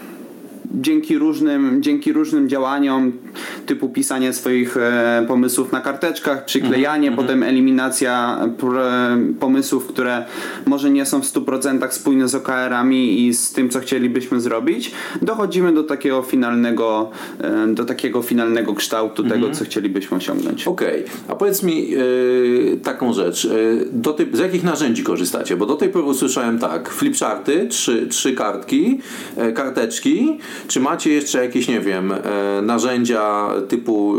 dzięki 0.75 1.17
różnym, 1.17 1.83
dzięki 1.83 2.13
różnym 2.13 2.49
działaniom 2.49 3.11
typu 3.65 3.89
pisanie 3.89 4.33
swoich 4.33 4.77
e, 4.77 5.25
pomysłów 5.27 5.71
na 5.71 5.81
karteczkach, 5.81 6.45
przyklejanie, 6.45 7.11
potem 7.11 7.43
eliminacja 7.43 8.39
pr- 8.57 9.33
pomysłów, 9.39 9.87
które 9.87 10.25
może 10.65 10.89
nie 10.89 11.05
są 11.05 11.21
w 11.21 11.25
100% 11.25 11.91
spójne 11.91 12.27
z 12.27 12.35
OKR-ami 12.35 13.27
i 13.27 13.33
z 13.33 13.51
tym, 13.51 13.69
co 13.69 13.79
chcielibyśmy 13.79 14.41
zrobić, 14.41 14.91
dochodzimy 15.21 15.73
do 15.73 15.83
takiego 15.83 16.21
finalnego, 16.21 17.11
e, 17.41 17.67
do 17.67 17.85
takiego 17.85 18.21
finalnego 18.21 18.73
kształtu 18.73 19.23
tego, 19.23 19.51
co 19.51 19.65
chcielibyśmy 19.65 20.17
osiągnąć. 20.17 20.67
Okej, 20.67 21.03
a 21.27 21.35
powiedz 21.35 21.63
mi 21.63 21.89
yy, 21.89 22.79
taką 22.83 23.13
rzecz. 23.13 23.45
Yy, 23.45 23.87
do 23.91 24.13
tej, 24.13 24.27
z 24.33 24.39
jakich 24.39 24.63
narzędzi 24.63 25.03
korzystacie? 25.03 25.57
Bo 25.57 25.65
do 25.65 25.75
tej 25.75 25.89
pory 25.89 26.05
usłyszałem 26.05 26.59
tak, 26.59 26.89
flipcharty, 26.89 27.67
trzy, 27.67 28.07
trzy 28.07 28.33
kartki, 28.33 28.99
e, 29.37 29.51
karteczki. 29.51 30.37
Czy 30.67 30.79
macie 30.79 31.13
jeszcze 31.13 31.43
jakieś, 31.45 31.67
nie 31.67 31.79
wiem, 31.79 32.11
e, 32.11 32.61
narzędzia 32.61 33.49
typu... 33.67 34.15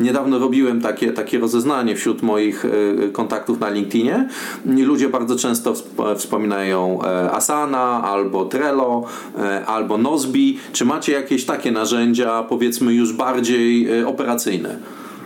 Niedawno 0.00 0.38
robiłem 0.38 0.80
takie, 0.80 1.12
takie 1.12 1.38
rozeznanie 1.38 1.96
wśród 1.96 2.22
moich 2.22 2.64
e, 2.64 2.68
kontaktów 3.08 3.60
na 3.60 3.70
LinkedInie 3.70 4.28
ludzie 4.64 5.08
bardzo 5.08 5.36
często 5.36 5.72
wsp- 5.72 6.16
wspominają 6.16 6.98
e, 7.02 7.30
Asana 7.32 8.02
albo 8.04 8.44
Trello 8.44 9.04
e, 9.38 9.66
albo 9.66 9.98
Nozbi. 9.98 10.58
Czy 10.72 10.84
macie 10.84 11.12
jakieś 11.12 11.44
takie 11.44 11.72
narzędzia, 11.72 12.42
powiedzmy 12.42 12.94
już 12.94 13.12
bardziej 13.12 14.00
e, 14.00 14.06
operacyjne? 14.08 14.78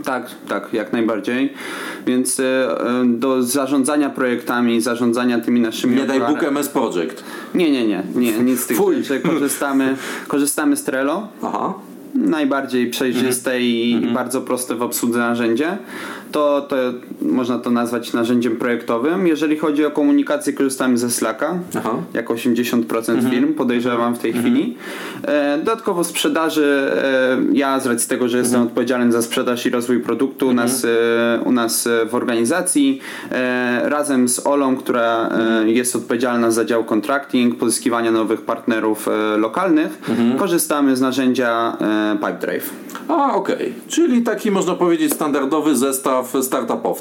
Tak, 0.05 0.31
tak, 0.49 0.69
jak 0.73 0.93
najbardziej. 0.93 1.53
Więc 2.07 2.41
e, 2.41 2.45
e, 2.45 3.05
do 3.07 3.43
zarządzania 3.43 4.11
projektami, 4.11 4.81
zarządzania 4.81 5.41
tymi 5.41 5.61
naszymi 5.61 5.97
Nie 5.97 6.07
daj 6.07 6.21
Bóg 6.21 6.43
MS 6.43 6.69
Project. 6.69 7.25
Nie, 7.55 7.71
nie, 7.71 7.87
nie, 7.87 8.03
nie, 8.15 8.33
nic 8.39 8.61
z 8.61 8.67
tych 8.67 8.77
Fuj. 8.77 9.03
rzeczy. 9.03 9.21
Korzystamy, 9.21 9.97
korzystamy 10.29 10.77
z 10.77 10.85
Trello. 10.85 11.29
Aha. 11.43 11.75
Najbardziej 12.15 12.91
przejrzyste 12.91 13.61
i, 13.61 13.93
i 13.93 14.07
bardzo 14.07 14.41
proste 14.41 14.75
w 14.75 14.83
obsłudze 14.83 15.19
narzędzie. 15.19 15.79
To, 16.33 16.67
to 16.69 16.77
można 17.23 17.59
to 17.59 17.71
nazwać 17.71 18.13
narzędziem 18.13 18.57
projektowym. 18.57 19.27
Jeżeli 19.27 19.59
chodzi 19.59 19.85
o 19.85 19.91
komunikację, 19.91 20.53
korzystamy 20.53 20.99
ze 20.99 21.11
Slacka. 21.11 21.59
Aha. 21.79 21.95
Jak 22.15 22.29
80% 22.29 23.31
firm, 23.31 23.55
podejrzewam 23.55 24.15
w 24.15 24.19
tej 24.19 24.33
chwili. 24.33 24.77
E, 25.23 25.59
dodatkowo 25.59 26.05
sprzedaży, 26.05 26.91
e, 26.95 27.39
ja 27.53 27.81
z 27.81 27.87
racji 27.87 28.09
tego, 28.09 28.29
że 28.29 28.39
jestem 28.39 28.63
odpowiedzialny 28.63 29.13
za 29.13 29.23
sprzedaż 29.23 29.67
i 29.67 29.71
rozwój 29.71 30.01
produktu 30.01 30.49
u, 30.49 30.53
nas, 30.53 30.85
e, 30.85 31.41
u 31.45 31.53
nas 31.53 31.89
w 32.11 32.15
organizacji, 32.15 33.01
razem 33.83 34.29
z 34.29 34.47
Olą, 34.47 34.77
która 34.77 35.29
e, 35.29 35.71
jest 35.71 35.97
odpowiedzialna 35.97 36.51
za 36.51 36.65
dział 36.65 36.85
contracting, 36.85 37.57
pozyskiwania 37.57 38.11
nowych 38.11 38.43
partnerów 38.43 39.09
lokalnych, 39.37 39.99
korzystamy 40.39 40.97
z 40.97 41.01
narzędzia 41.01 41.77
Pipedrive. 42.13 42.71
A, 43.09 43.35
okej. 43.35 43.75
Czyli 43.89 44.23
taki 44.23 44.51
można 44.51 44.75
powiedzieć 44.75 45.13
standardowy 45.13 45.77
zestaw 45.77 46.35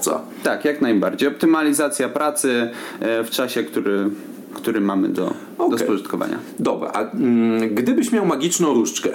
startupowca. 0.09 0.43
Tak, 0.43 0.65
jak 0.65 0.81
najbardziej. 0.81 1.29
Optymalizacja 1.29 2.09
pracy 2.09 2.69
e, 2.99 3.23
w 3.23 3.29
czasie, 3.29 3.63
który, 3.63 4.09
który 4.53 4.81
mamy 4.81 5.09
do, 5.09 5.33
do 5.57 5.65
Okej. 5.65 5.79
spożytkowania. 5.79 6.37
Dobra, 6.59 6.91
a 6.93 7.11
mm, 7.11 7.75
gdybyś 7.75 8.11
miał 8.11 8.25
magiczną 8.25 8.73
różdżkę 8.73 9.09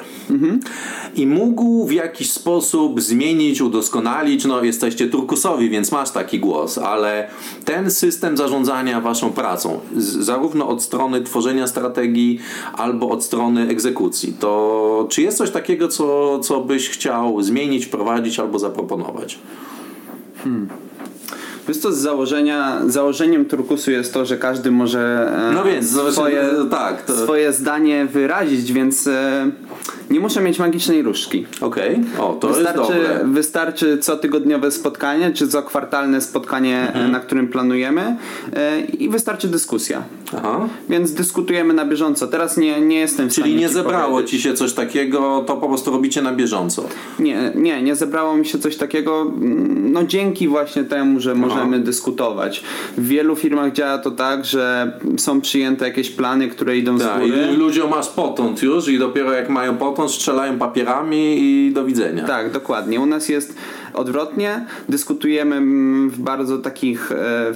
i 1.17 1.27
mógł 1.27 1.87
w 1.87 1.93
jakiś 1.93 2.33
sposób 2.33 3.01
zmienić, 3.01 3.61
udoskonalić, 3.61 4.45
no 4.45 4.65
jesteście 4.65 5.09
turkusowi, 5.09 5.71
więc 5.71 5.93
masz 5.93 6.11
taki 6.11 6.41
głos, 6.41 6.79
ale 6.79 7.29
ten 7.65 7.91
system 7.91 8.37
zarządzania 8.37 9.01
waszą 9.01 9.33
pracą, 9.33 9.81
z, 9.97 10.05
zarówno 10.05 10.69
od 10.69 10.83
strony 10.83 11.23
tworzenia 11.23 11.67
strategii, 11.67 12.39
albo 12.73 13.09
od 13.09 13.25
strony 13.25 13.69
egzekucji, 13.69 14.33
to 14.41 15.07
czy 15.11 15.23
jest 15.23 15.39
coś 15.39 15.51
takiego, 15.51 15.89
co, 15.89 16.39
co 16.39 16.61
byś 16.61 16.89
chciał 16.89 17.43
zmienić, 17.43 17.87
wprowadzić 17.87 18.39
albo 18.39 18.59
zaproponować? 18.59 19.39
Wiesz 21.69 21.77
co, 21.79 21.93
z 21.93 21.99
założenia, 21.99 22.81
założeniem 22.87 23.45
turkusu 23.45 23.91
jest 23.91 24.15
to, 24.15 24.25
że 24.27 24.37
każdy 24.39 24.71
może 24.71 25.33
e, 25.51 25.55
No 25.55 25.65
więc, 25.65 25.91
swoje, 26.13 26.45
tak, 26.71 27.03
to- 27.03 27.23
swoje 27.25 27.53
zdanie 27.53 28.07
wyrazić, 28.07 28.73
więc 28.73 29.07
e, 29.07 29.51
Nie 30.11 30.21
muszę 30.21 30.41
mieć 30.41 30.59
magicznej 30.59 31.03
różdżki. 31.03 31.47
Okej, 31.61 32.01
o, 32.19 32.33
to 32.41 32.49
jest 32.49 32.61
Wystarczy, 32.61 32.93
dobre. 32.93 33.21
wystarczy 33.25 33.99
cotygodniowe 33.99 34.71
spotkanie, 34.71 35.33
czy 35.33 35.49
co 35.49 35.63
kwartalne 35.63 36.21
spotkanie, 36.21 36.81
Mhm. 36.89 37.13
na 37.13 37.21
którym 37.21 37.49
planujemy 37.49 38.17
e, 38.57 38.81
i 38.81 39.09
wystarczy 39.09 39.49
dyskusja. 39.49 40.03
Aha. 40.37 40.69
Więc 40.89 41.13
dyskutujemy 41.13 41.75
na 41.75 41.85
bieżąco. 41.85 42.27
Teraz 42.27 42.57
nie, 42.57 42.81
nie 42.81 42.97
jestem 42.99 43.31
w 43.31 43.33
Czyli 43.35 43.43
stanie 43.47 43.61
nie 43.63 43.69
ci 43.69 43.75
zebrało 43.75 44.11
powiedzieć. 44.13 44.31
ci 44.31 44.41
się 44.43 44.55
coś 44.55 44.73
takiego, 44.73 45.45
to 45.47 45.57
po 45.57 45.69
prostu 45.69 45.91
robicie 45.91 46.23
na 46.23 46.33
bieżąco. 46.33 46.85
Nie, 47.19 47.53
nie, 47.55 47.83
nie 47.83 47.95
zebrało 47.97 48.37
mi 48.37 48.47
się 48.47 48.59
coś 48.59 48.77
takiego, 48.77 49.23
mm, 49.23 49.93
no 49.93 50.05
dzięki 50.05 50.49
właśnie 50.49 50.85
temu, 50.85 51.21
że 51.21 51.35
możemy 51.35 51.79
dyskutować. 51.81 52.63
W 52.97 53.07
wielu 53.09 53.37
firmach 53.37 53.73
działa 53.73 53.99
to 53.99 54.11
tak, 54.11 54.45
że 54.45 54.93
są 55.17 55.41
przyjęte 55.41 55.89
jakieś 55.89 56.11
plany, 56.11 56.49
które 56.49 56.77
idą 56.79 56.99
z 56.99 57.03
Tak, 57.03 57.21
góry. 57.21 57.49
i 57.53 57.57
ludziom 57.57 57.91
masz 57.91 58.09
potąd 58.09 58.63
już 58.63 58.89
i 58.89 58.99
dopiero 58.99 59.33
jak 59.33 59.49
mają 59.49 59.77
potąd, 59.77 59.94
strzelają 60.09 60.59
papierami 60.59 61.37
i 61.39 61.73
do 61.73 61.85
widzenia. 61.85 62.25
Tak, 62.25 62.53
dokładnie. 62.53 63.01
U 63.01 63.07
nas 63.07 63.29
jest 63.29 63.57
odwrotnie. 63.95 64.67
Dyskutujemy 64.89 65.61
w 66.11 66.19
bardzo 66.19 66.59
takich 66.59 67.13
e, 67.13 67.55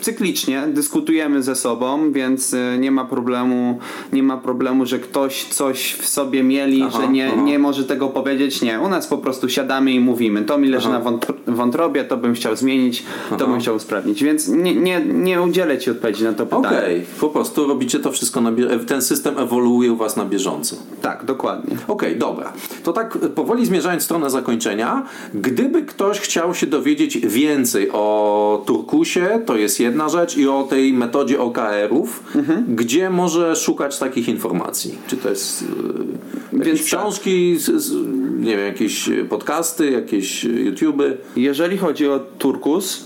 cyklicznie, 0.00 0.62
dyskutujemy 0.68 1.42
ze 1.42 1.56
sobą, 1.56 2.12
więc 2.12 2.54
e, 2.54 2.78
nie 2.78 2.90
ma 2.90 3.04
problemu, 3.04 3.78
nie 4.12 4.22
ma 4.22 4.36
problemu, 4.36 4.86
że 4.86 4.98
ktoś 4.98 5.44
coś 5.44 5.92
w 5.92 6.08
sobie 6.08 6.42
mieli, 6.42 6.82
Aha, 6.82 7.00
że 7.00 7.08
nie, 7.08 7.28
aha. 7.32 7.42
nie 7.42 7.58
może 7.58 7.84
tego 7.84 8.08
powiedzieć. 8.08 8.62
Nie, 8.62 8.80
u 8.80 8.88
nas 8.88 9.06
po 9.06 9.18
prostu 9.18 9.48
siadamy 9.48 9.92
i 9.92 10.00
mówimy. 10.00 10.42
To 10.42 10.58
mi 10.58 10.68
leży 10.68 10.88
na 10.88 11.00
wątr- 11.00 11.32
wątrobie, 11.46 12.04
to 12.04 12.16
bym 12.16 12.34
chciał 12.34 12.56
zmienić, 12.56 13.02
to 13.38 13.46
bym 13.46 13.60
chciał 13.60 13.76
usprawnić. 13.76 14.24
Więc 14.24 14.48
nie, 14.48 14.74
nie, 14.74 15.00
nie 15.04 15.42
udzielę 15.42 15.78
ci 15.78 15.90
odpowiedzi 15.90 16.24
na 16.24 16.32
to 16.32 16.46
pytanie. 16.46 16.66
Okej, 16.78 17.04
po 17.20 17.28
prostu 17.28 17.66
robicie 17.66 17.98
to 18.00 18.12
wszystko 18.12 18.40
na 18.40 18.52
bie- 18.52 18.84
ten 18.86 19.02
system 19.02 19.38
ewoluuje 19.38 19.92
u 19.92 19.96
was 19.96 20.16
na 20.16 20.24
bieżąco. 20.24 20.76
Tak, 21.02 21.24
dokładnie. 21.24 21.76
Okej, 21.88 22.16
dobra. 22.16 22.52
To 22.84 22.92
tak 22.92 23.18
e, 23.22 23.28
powoli 23.28 23.66
zmierzając 23.66 24.02
w 24.02 24.04
stronę 24.04 24.30
zakończenia, 24.30 25.02
gdyby 25.34 25.82
ktoś 25.82 26.20
chciał 26.20 26.54
się 26.54 26.66
dowiedzieć 26.66 27.18
więcej 27.18 27.90
o 27.92 28.62
Turkusie, 28.66 29.42
to 29.46 29.56
jest 29.56 29.80
jedna 29.88 30.08
rzecz, 30.08 30.36
i 30.36 30.48
o 30.48 30.62
tej 30.70 30.92
metodzie 30.92 31.40
OKR-ów, 31.40 32.22
Mhm. 32.34 32.64
gdzie 32.76 33.10
może 33.10 33.56
szukać 33.56 33.98
takich 33.98 34.28
informacji? 34.28 34.98
Czy 35.06 35.16
to 35.16 35.28
jest 35.30 35.64
jakieś 36.52 36.66
Więc 36.66 36.78
tak. 36.78 36.86
książki, 36.86 37.56
z, 37.58 37.64
z, 37.82 37.92
nie 38.40 38.56
wiem, 38.56 38.66
jakieś 38.66 39.10
podcasty, 39.28 39.90
jakieś 39.90 40.44
YouTube'y? 40.44 41.12
Jeżeli 41.36 41.78
chodzi 41.78 42.08
o 42.08 42.20
Turkus, 42.38 43.04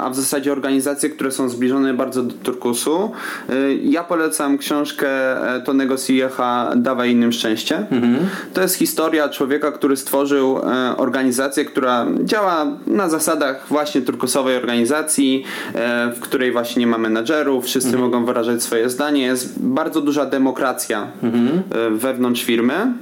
a 0.00 0.10
w 0.10 0.16
zasadzie 0.16 0.52
organizacje, 0.52 1.10
które 1.10 1.30
są 1.30 1.48
zbliżone 1.48 1.94
bardzo 1.94 2.22
do 2.22 2.34
Turkusu, 2.34 3.12
e, 3.48 3.74
ja 3.74 4.04
polecam 4.04 4.58
książkę 4.58 5.08
e, 5.54 5.60
Tonego 5.60 5.96
Siecha 5.96 6.72
Dawaj 6.76 7.12
innym 7.12 7.32
szczęście. 7.32 7.86
To 8.54 8.62
jest 8.62 8.74
historia 8.74 9.28
człowieka, 9.28 9.72
który 9.72 9.96
stworzył 9.96 10.58
e, 10.58 10.96
organizację, 10.96 11.64
która 11.64 12.06
działa 12.24 12.66
na 12.86 13.08
zasadach 13.08 13.66
właśnie 13.68 14.00
turkusowej 14.00 14.56
organizacji, 14.56 15.44
e, 15.74 16.12
w 16.12 16.20
której 16.20 16.52
właśnie 16.52 16.80
nie 16.80 16.86
ma 16.86 16.98
menadżerów, 16.98 17.64
wszyscy 17.64 17.96
mogą 17.98 18.24
wyrażać 18.24 18.62
swoje 18.62 18.90
zdanie. 18.90 19.22
Jest 19.22 19.62
bardzo 19.62 20.00
duża 20.00 20.26
demokracja 20.26 21.06
e, 21.22 21.90
wewnątrz 21.90 22.44
firmy. 22.44 22.92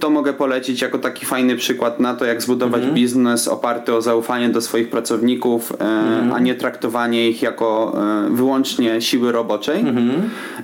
To 0.00 0.10
mogę 0.10 0.32
polecić 0.32 0.82
jako 0.82 0.98
taki 0.98 1.26
fajny 1.26 1.56
przykład 1.56 2.00
na 2.00 2.14
to, 2.14 2.24
jak 2.24 2.42
zbudować 2.42 2.86
biznes 2.86 3.48
oparty 3.48 3.94
o 3.94 4.02
zaufanie 4.02 4.48
do 4.48 4.60
swoich 4.60 4.90
pracowników, 4.90 5.72
e, 5.80 6.34
a 6.34 6.38
nie 6.38 6.54
traktowanie 6.54 7.28
ich 7.30 7.42
jako 7.42 7.98
e, 8.26 8.30
wyłącznie 8.30 9.00
siły 9.00 9.32
roboczej. 9.32 9.84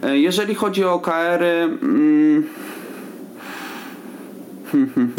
E, 0.03 0.19
jeżeli 0.19 0.55
chodzi 0.55 0.85
o 0.85 0.93
OKR-y, 0.93 1.63
mm, 1.83 2.45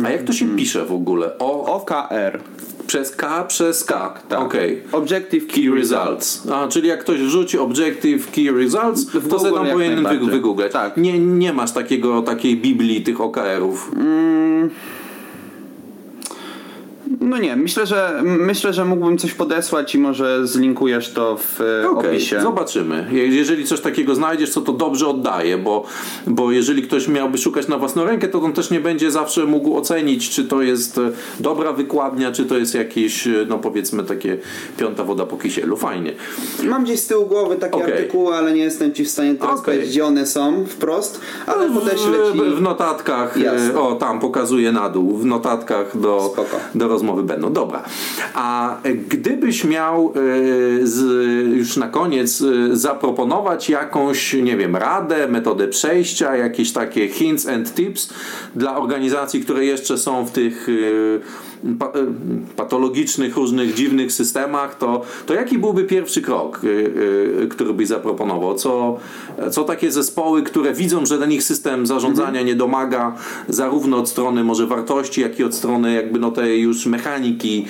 A 0.06 0.10
jak 0.10 0.24
to 0.24 0.34
się 0.34 0.56
pisze 0.56 0.86
w 0.86 0.92
ogóle? 0.92 1.38
O, 1.40 1.76
OKR. 1.76 2.40
Przez 2.88 3.12
K, 3.12 3.44
przez 3.44 3.84
K. 3.84 4.14
Tak. 4.30 4.40
Okej. 4.40 4.82
Objective 4.92 5.48
Key 5.48 5.76
Results. 5.76 6.48
A, 6.52 6.68
czyli 6.68 6.88
jak 6.88 7.00
ktoś 7.00 7.20
wrzuci 7.20 7.58
Objective 7.58 8.32
Key 8.32 8.52
Results, 8.52 9.06
W 9.06 9.30
to 9.30 9.40
sobie 9.40 9.54
tam 9.54 9.68
powinien 9.68 10.30
wygooglać. 10.30 10.72
Tak. 10.72 10.98
Nie, 10.98 11.20
nie 11.20 11.54
masz 11.54 11.72
takiego, 11.72 12.22
takiej 12.22 12.58
Biblii 12.58 13.04
tych 13.04 13.22
OKR-ów. 13.22 13.92
No 17.22 17.38
nie, 17.38 17.56
myślę, 17.56 17.86
że 17.86 18.22
myślę, 18.24 18.74
że 18.74 18.86
mógłbym 18.86 19.18
coś 19.18 19.34
podesłać 19.34 19.96
i 19.96 20.00
może 20.00 20.48
zlinkujesz 20.48 21.14
to 21.14 21.38
w 21.38 21.62
e, 21.62 21.90
Okej, 21.90 22.10
opisie. 22.12 22.42
zobaczymy. 22.42 23.08
Je- 23.12 23.28
Jeżeli 23.28 23.66
coś 23.66 23.82
takiego 23.82 24.16
znajdziesz, 24.16 24.54
to 24.54 24.62
to 24.62 24.74
dobrze 24.74 25.08
oddaję, 25.08 25.58
bo, 25.58 25.86
bo 26.28 26.52
jeżeli 26.52 26.82
ktoś 26.82 27.08
miałby 27.08 27.38
szukać 27.38 27.68
na 27.68 27.78
własną 27.78 28.06
rękę, 28.06 28.28
to 28.28 28.42
on 28.42 28.54
też 28.54 28.72
nie 28.72 28.80
będzie 28.80 29.12
zawsze 29.12 29.46
mógł 29.46 29.78
ocenić, 29.78 30.30
czy 30.30 30.46
to 30.46 30.62
jest 30.62 30.98
e, 30.98 31.12
dobra 31.40 31.74
wykładnia, 31.74 32.32
czy 32.32 32.46
to 32.46 32.58
jest 32.58 32.76
jakieś, 32.76 33.28
e, 33.28 33.46
no 33.50 33.58
powiedzmy, 33.60 34.04
takie 34.04 34.38
piąta 34.78 35.04
woda 35.04 35.26
po 35.26 35.38
kisielu. 35.38 35.78
Fajnie. 35.78 36.14
Mam 36.64 36.84
gdzieś 36.84 37.00
z 37.00 37.08
tyłu 37.08 37.26
głowy 37.26 37.56
takie 37.56 37.76
Okej. 37.76 37.94
artykuły, 37.94 38.36
ale 38.36 38.54
nie 38.54 38.62
jestem 38.62 38.94
ci 38.94 39.06
w 39.06 39.10
stanie 39.10 39.36
teraz 39.36 39.60
Okej. 39.60 39.66
powiedzieć, 39.66 39.90
gdzie 39.90 40.06
one 40.06 40.26
są 40.26 40.66
wprost, 40.66 41.22
ale 41.48 41.70
podeślę 41.70 42.18
ci. 42.34 42.40
W, 42.40 42.56
w 42.58 42.62
notatkach, 42.62 43.38
Jasne. 43.38 43.80
o 43.82 43.96
tam 43.96 44.20
pokazuję 44.20 44.72
na 44.72 44.90
dół, 44.90 45.18
w 45.18 45.26
notatkach 45.26 45.98
do, 46.00 46.30
Spoko. 46.34 46.58
do 46.76 46.88
rozmowy 46.88 47.03
będą. 47.24 47.54
Dobra. 47.54 47.84
A 48.34 48.78
gdybyś 49.10 49.64
miał 49.64 50.14
e, 50.16 50.88
z, 50.88 51.02
już 51.58 51.78
na 51.78 51.88
koniec 51.88 52.42
e, 52.42 52.76
zaproponować 52.76 53.70
jakąś, 53.70 54.34
nie 54.34 54.58
wiem, 54.58 54.76
radę, 54.76 55.28
metodę 55.28 55.68
przejścia, 55.68 56.36
jakieś 56.36 56.72
takie 56.72 57.08
hints 57.08 57.48
and 57.48 57.74
tips 57.74 58.14
dla 58.56 58.78
organizacji, 58.78 59.42
które 59.42 59.66
jeszcze 59.66 59.98
są 59.98 60.26
w 60.26 60.32
tych 60.32 60.70
e, 60.70 61.53
patologicznych, 62.56 63.36
różnych 63.36 63.74
dziwnych 63.74 64.12
systemach, 64.12 64.78
to, 64.78 65.02
to 65.26 65.34
jaki 65.34 65.58
byłby 65.58 65.84
pierwszy 65.84 66.22
krok, 66.22 66.62
e, 66.64 67.44
e, 67.44 67.48
który 67.48 67.74
byś 67.74 67.88
zaproponował? 67.88 68.56
Co, 68.56 68.98
co 69.52 69.64
takie 69.64 69.92
zespoły, 69.92 70.44
które 70.44 70.74
widzą, 70.74 71.06
że 71.06 71.20
ten 71.20 71.32
ich 71.32 71.44
system 71.44 71.86
zarządzania 71.86 72.42
nie 72.42 72.56
domaga 72.56 73.16
zarówno 73.50 73.98
od 73.98 74.10
strony 74.10 74.44
może 74.44 74.68
wartości, 74.68 75.22
jak 75.22 75.40
i 75.40 75.44
od 75.44 75.56
strony 75.56 75.94
jakby 75.94 76.20
no 76.20 76.32
tej 76.32 76.62
już 76.62 76.86
mechaniki 76.86 77.66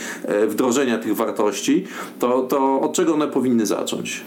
wdrożenia 0.47 0.97
tych 0.97 1.15
wartości, 1.15 1.83
to, 2.19 2.41
to 2.41 2.81
od 2.81 2.93
czego 2.93 3.13
one 3.13 3.27
powinny 3.27 3.65
zacząć? 3.65 4.23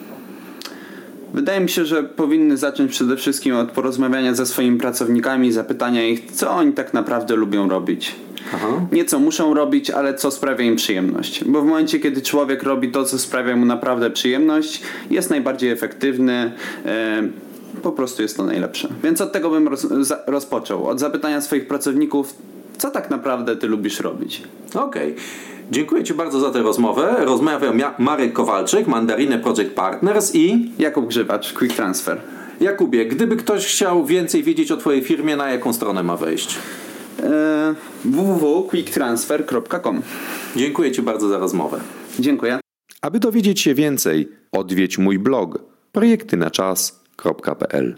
Wydaje 1.34 1.60
mi 1.60 1.68
się, 1.68 1.84
że 1.84 2.02
powinny 2.02 2.56
zacząć 2.56 2.90
przede 2.90 3.16
wszystkim 3.16 3.56
od 3.56 3.70
porozmawiania 3.70 4.34
ze 4.34 4.46
swoimi 4.46 4.78
pracownikami, 4.78 5.52
zapytania 5.52 6.06
ich, 6.06 6.30
co 6.32 6.50
oni 6.50 6.72
tak 6.72 6.94
naprawdę 6.94 7.36
lubią 7.36 7.68
robić. 7.68 8.16
Aha. 8.54 8.68
Nie 8.92 9.04
co 9.04 9.18
muszą 9.18 9.54
robić, 9.54 9.90
ale 9.90 10.14
co 10.14 10.30
sprawia 10.30 10.64
im 10.64 10.76
przyjemność. 10.76 11.44
Bo 11.44 11.62
w 11.62 11.66
momencie, 11.66 12.00
kiedy 12.00 12.22
człowiek 12.22 12.62
robi 12.62 12.90
to, 12.90 13.04
co 13.04 13.18
sprawia 13.18 13.56
mu 13.56 13.66
naprawdę 13.66 14.10
przyjemność, 14.10 14.82
jest 15.10 15.30
najbardziej 15.30 15.70
efektywny. 15.70 16.52
e, 16.86 17.22
po 17.82 17.92
prostu 17.92 18.22
jest 18.22 18.36
to 18.36 18.44
najlepsze. 18.44 18.88
Więc 19.02 19.20
od 19.20 19.32
tego 19.32 19.50
bym 19.50 19.68
roz, 19.68 19.86
rozpoczął. 20.26 20.86
Od 20.86 21.00
zapytania 21.00 21.40
swoich 21.40 21.66
pracowników, 21.66 22.34
co 22.78 22.90
tak 22.90 23.10
naprawdę 23.10 23.56
ty 23.56 23.66
lubisz 23.66 24.00
robić. 24.00 24.42
Okej. 24.74 25.14
Dziękuję 25.70 26.04
Ci 26.04 26.14
bardzo 26.14 26.40
za 26.40 26.50
tę 26.50 26.62
rozmowę. 26.62 27.16
Rozmawiał 27.18 27.72
Marek 27.98 28.32
Kowalczyk, 28.32 28.86
Mandarine 28.86 29.38
Project 29.38 29.74
Partners 29.74 30.34
i 30.34 30.72
Jakub 30.78 31.06
Grzywacz, 31.06 31.52
Quick 31.52 31.76
Transfer. 31.76 32.20
Jakubie, 32.60 33.06
gdyby 33.06 33.36
ktoś 33.36 33.66
chciał 33.66 34.04
więcej 34.04 34.42
wiedzieć 34.42 34.72
o 34.72 34.76
Twojej 34.76 35.02
firmie, 35.02 35.36
na 35.36 35.50
jaką 35.50 35.72
stronę 35.72 36.02
ma 36.02 36.16
wejść? 36.16 36.58
E, 37.22 37.74
www.quicktransfer.com 38.04 40.02
Dziękuję 40.56 40.92
Ci 40.92 41.02
bardzo 41.02 41.28
za 41.28 41.38
rozmowę. 41.38 41.80
Dziękuję. 42.18 42.60
Aby 43.02 43.20
dowiedzieć 43.20 43.60
się 43.60 43.74
więcej, 43.74 44.28
odwiedź 44.52 44.98
mój 44.98 45.18
blog 45.18 45.58
projektynaczas.pl 45.92 47.96